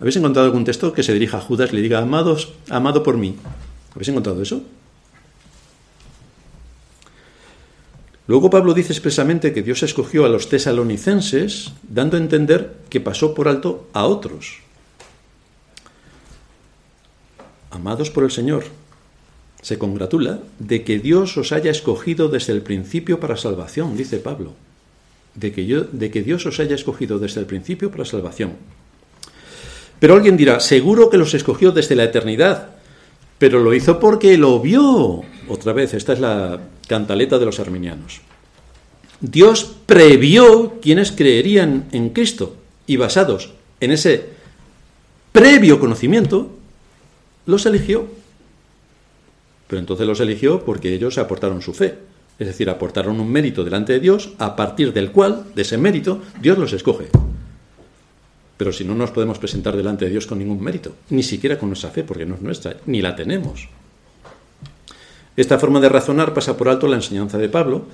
[0.00, 3.16] ¿Habéis encontrado algún texto que se dirija a Judas y le diga, amados, amado por
[3.16, 3.36] mí?
[3.92, 4.62] ¿Habéis encontrado eso?
[8.26, 13.34] Luego Pablo dice expresamente que Dios escogió a los tesalonicenses, dando a entender que pasó
[13.34, 14.60] por alto a otros.
[17.70, 18.64] Amados por el Señor,
[19.60, 24.54] se congratula de que Dios os haya escogido desde el principio para salvación, dice Pablo.
[25.34, 28.52] De que, de que Dios os haya escogido desde el principio para salvación.
[30.04, 32.72] Pero alguien dirá, seguro que los escogió desde la eternidad,
[33.38, 35.22] pero lo hizo porque lo vio.
[35.48, 38.20] Otra vez, esta es la cantaleta de los arminianos.
[39.22, 42.54] Dios previó quienes creerían en Cristo
[42.86, 44.26] y basados en ese
[45.32, 46.50] previo conocimiento,
[47.46, 48.06] los eligió.
[49.68, 51.94] Pero entonces los eligió porque ellos aportaron su fe,
[52.38, 56.20] es decir, aportaron un mérito delante de Dios a partir del cual, de ese mérito,
[56.42, 57.08] Dios los escoge.
[58.56, 61.68] Pero si no nos podemos presentar delante de Dios con ningún mérito, ni siquiera con
[61.68, 63.68] nuestra fe, porque no es nuestra, ni la tenemos.
[65.36, 67.86] Esta forma de razonar pasa por alto la enseñanza de Pablo,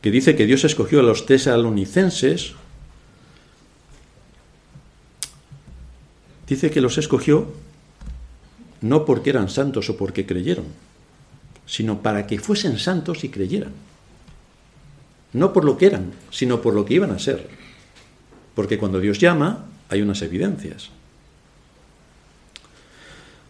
[0.00, 2.54] que dice que Dios escogió a los tesalonicenses,
[6.48, 7.52] dice que los escogió
[8.82, 10.66] no porque eran santos o porque creyeron,
[11.66, 13.72] sino para que fuesen santos y creyeran.
[15.32, 17.48] No por lo que eran, sino por lo que iban a ser.
[18.54, 20.90] Porque cuando Dios llama, hay unas evidencias.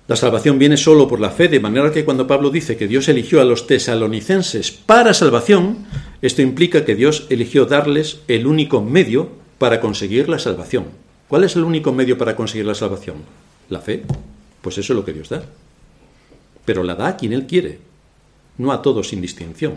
[0.08, 3.08] La salvación viene solo por la fe, de manera que cuando Pablo dice que Dios
[3.08, 5.86] eligió a los tesalonicenses para salvación,
[6.20, 10.86] esto implica que Dios eligió darles el único medio para conseguir la salvación.
[11.28, 13.18] ¿Cuál es el único medio para conseguir la salvación?
[13.70, 14.02] La fe.
[14.60, 15.44] Pues eso es lo que Dios da.
[16.64, 17.78] Pero la da a quien Él quiere,
[18.58, 19.74] no a todos sin distinción.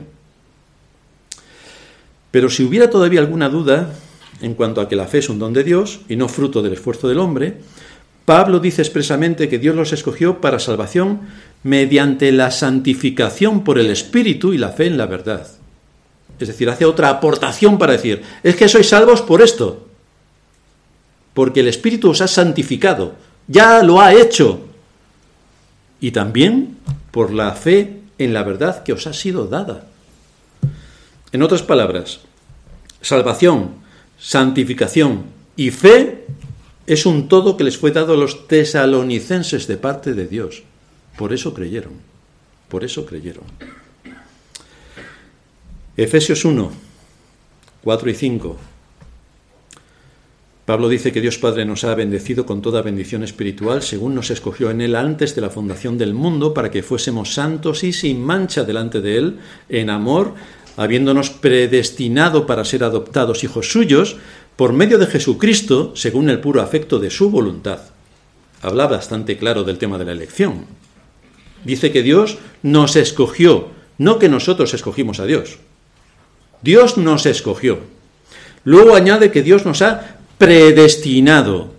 [2.31, 3.93] Pero si hubiera todavía alguna duda
[4.41, 6.73] en cuanto a que la fe es un don de Dios y no fruto del
[6.73, 7.57] esfuerzo del hombre,
[8.25, 11.21] Pablo dice expresamente que Dios los escogió para salvación
[11.63, 15.47] mediante la santificación por el Espíritu y la fe en la verdad.
[16.39, 19.87] Es decir, hace otra aportación para decir, es que sois salvos por esto,
[21.33, 23.13] porque el Espíritu os ha santificado,
[23.47, 24.65] ya lo ha hecho,
[26.01, 26.77] y también
[27.11, 29.85] por la fe en la verdad que os ha sido dada.
[31.31, 32.19] En otras palabras,
[33.01, 33.84] salvación,
[34.17, 35.23] santificación
[35.55, 36.25] y fe
[36.87, 40.63] es un todo que les fue dado a los tesalonicenses de parte de Dios.
[41.17, 41.93] Por eso creyeron.
[42.69, 43.43] Por eso creyeron.
[45.97, 46.71] Efesios 1,
[47.83, 48.57] 4 y 5.
[50.65, 54.71] Pablo dice que Dios Padre nos ha bendecido con toda bendición espiritual según nos escogió
[54.71, 58.63] en Él antes de la fundación del mundo para que fuésemos santos y sin mancha
[58.63, 59.39] delante de Él
[59.69, 60.33] en amor,
[60.77, 64.17] habiéndonos predestinado para ser adoptados hijos suyos
[64.55, 67.79] por medio de Jesucristo, según el puro afecto de su voluntad.
[68.61, 70.65] Habla bastante claro del tema de la elección.
[71.63, 75.57] Dice que Dios nos escogió, no que nosotros escogimos a Dios.
[76.61, 77.79] Dios nos escogió.
[78.63, 81.73] Luego añade que Dios nos ha predestinado.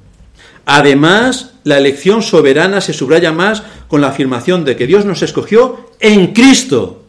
[0.64, 5.90] Además, la elección soberana se subraya más con la afirmación de que Dios nos escogió
[6.00, 7.04] en Cristo.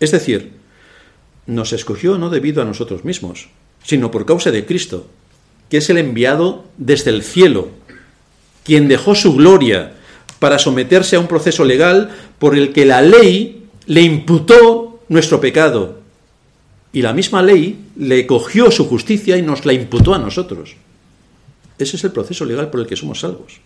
[0.00, 0.53] Es decir,
[1.46, 3.48] nos escogió no debido a nosotros mismos,
[3.82, 5.06] sino por causa de Cristo,
[5.68, 7.68] que es el enviado desde el cielo,
[8.64, 9.94] quien dejó su gloria
[10.38, 16.00] para someterse a un proceso legal por el que la ley le imputó nuestro pecado.
[16.92, 20.76] Y la misma ley le cogió su justicia y nos la imputó a nosotros.
[21.78, 23.60] Ese es el proceso legal por el que somos salvos.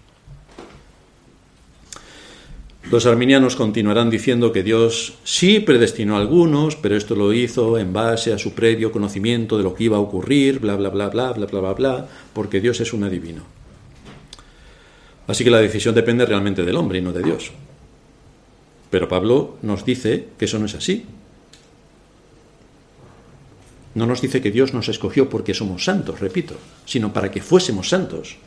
[2.91, 7.93] Los arminianos continuarán diciendo que Dios sí predestinó a algunos, pero esto lo hizo en
[7.93, 11.33] base a su previo conocimiento de lo que iba a ocurrir, bla, bla, bla, bla,
[11.33, 13.43] bla, bla, bla, bla, porque Dios es un adivino.
[15.27, 17.51] Así que la decisión depende realmente del hombre y no de Dios.
[18.89, 21.05] Pero Pablo nos dice que eso no es así.
[23.95, 26.55] No nos dice que Dios nos escogió porque somos santos, repito,
[26.87, 28.39] sino para que fuésemos santos.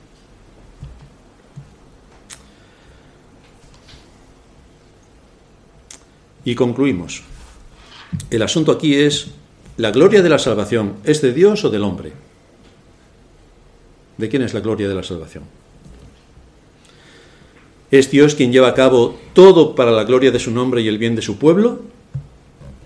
[6.44, 7.24] Y concluimos.
[8.30, 9.28] El asunto aquí es,
[9.78, 12.14] ¿la gloria de la salvación es de Dios o del hombre?
[14.18, 15.44] ¿De quién es la gloria de la salvación?
[17.90, 20.98] ¿Es Dios quien lleva a cabo todo para la gloria de su nombre y el
[20.98, 21.82] bien de su pueblo?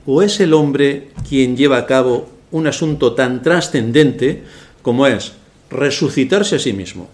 [0.05, 4.43] ¿O es el hombre quien lleva a cabo un asunto tan trascendente
[4.81, 5.33] como es
[5.69, 7.07] resucitarse a sí mismo?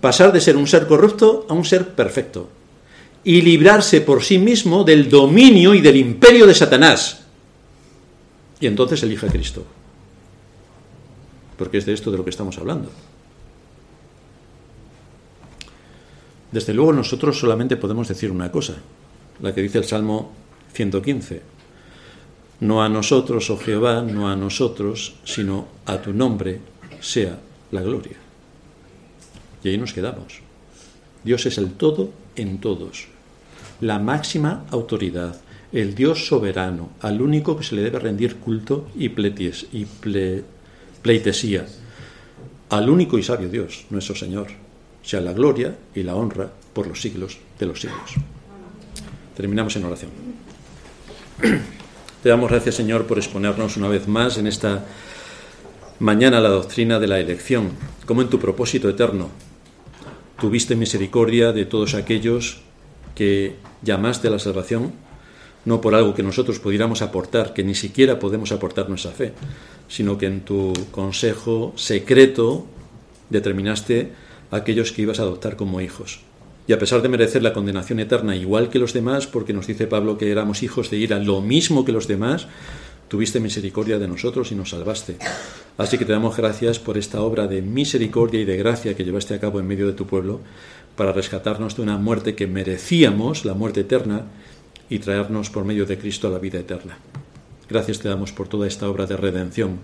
[0.00, 2.48] Pasar de ser un ser corrupto a un ser perfecto
[3.26, 7.22] y librarse por sí mismo del dominio y del imperio de Satanás.
[8.60, 9.66] Y entonces elige a Cristo.
[11.58, 12.88] Porque es de esto de lo que estamos hablando.
[16.52, 18.76] Desde luego nosotros solamente podemos decir una cosa,
[19.42, 20.30] la que dice el Salmo
[20.74, 21.42] 115.
[22.60, 26.60] No a nosotros, oh Jehová, no a nosotros, sino a tu nombre
[27.00, 27.40] sea
[27.72, 28.18] la gloria.
[29.64, 30.42] Y ahí nos quedamos.
[31.24, 33.15] Dios es el todo en todos
[33.80, 35.40] la máxima autoridad,
[35.72, 39.08] el Dios soberano, al único que se le debe rendir culto y,
[41.02, 41.66] pleitesía,
[42.70, 44.48] al único y sabio Dios, nuestro Señor,
[45.02, 48.14] sea la gloria y la honra por los siglos de los siglos.
[49.36, 50.10] Terminamos en oración.
[52.22, 54.84] Te damos gracias, Señor, por exponernos una vez más en esta
[55.98, 57.70] mañana la doctrina de la elección,
[58.06, 59.30] como en tu propósito eterno
[60.40, 62.60] tuviste misericordia de todos aquellos
[63.14, 63.56] que
[63.86, 64.92] llamaste a la salvación
[65.66, 69.32] no por algo que nosotros pudiéramos aportar, que ni siquiera podemos aportar nuestra fe,
[69.88, 72.66] sino que en tu consejo secreto
[73.28, 74.12] determinaste
[74.52, 76.20] a aquellos que ibas a adoptar como hijos.
[76.68, 79.88] Y a pesar de merecer la condenación eterna igual que los demás, porque nos dice
[79.88, 82.46] Pablo que éramos hijos de ira lo mismo que los demás,
[83.08, 85.16] tuviste misericordia de nosotros y nos salvaste.
[85.78, 89.34] Así que te damos gracias por esta obra de misericordia y de gracia que llevaste
[89.34, 90.40] a cabo en medio de tu pueblo
[90.96, 94.22] para rescatarnos de una muerte que merecíamos, la muerte eterna,
[94.88, 96.98] y traernos por medio de Cristo a la vida eterna.
[97.68, 99.80] Gracias te damos por toda esta obra de redención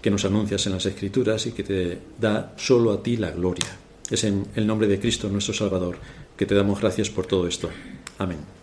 [0.00, 3.66] que nos anuncias en las Escrituras y que te da solo a ti la gloria.
[4.10, 5.98] Es en el nombre de Cristo nuestro Salvador
[6.36, 7.70] que te damos gracias por todo esto.
[8.18, 8.56] Amén.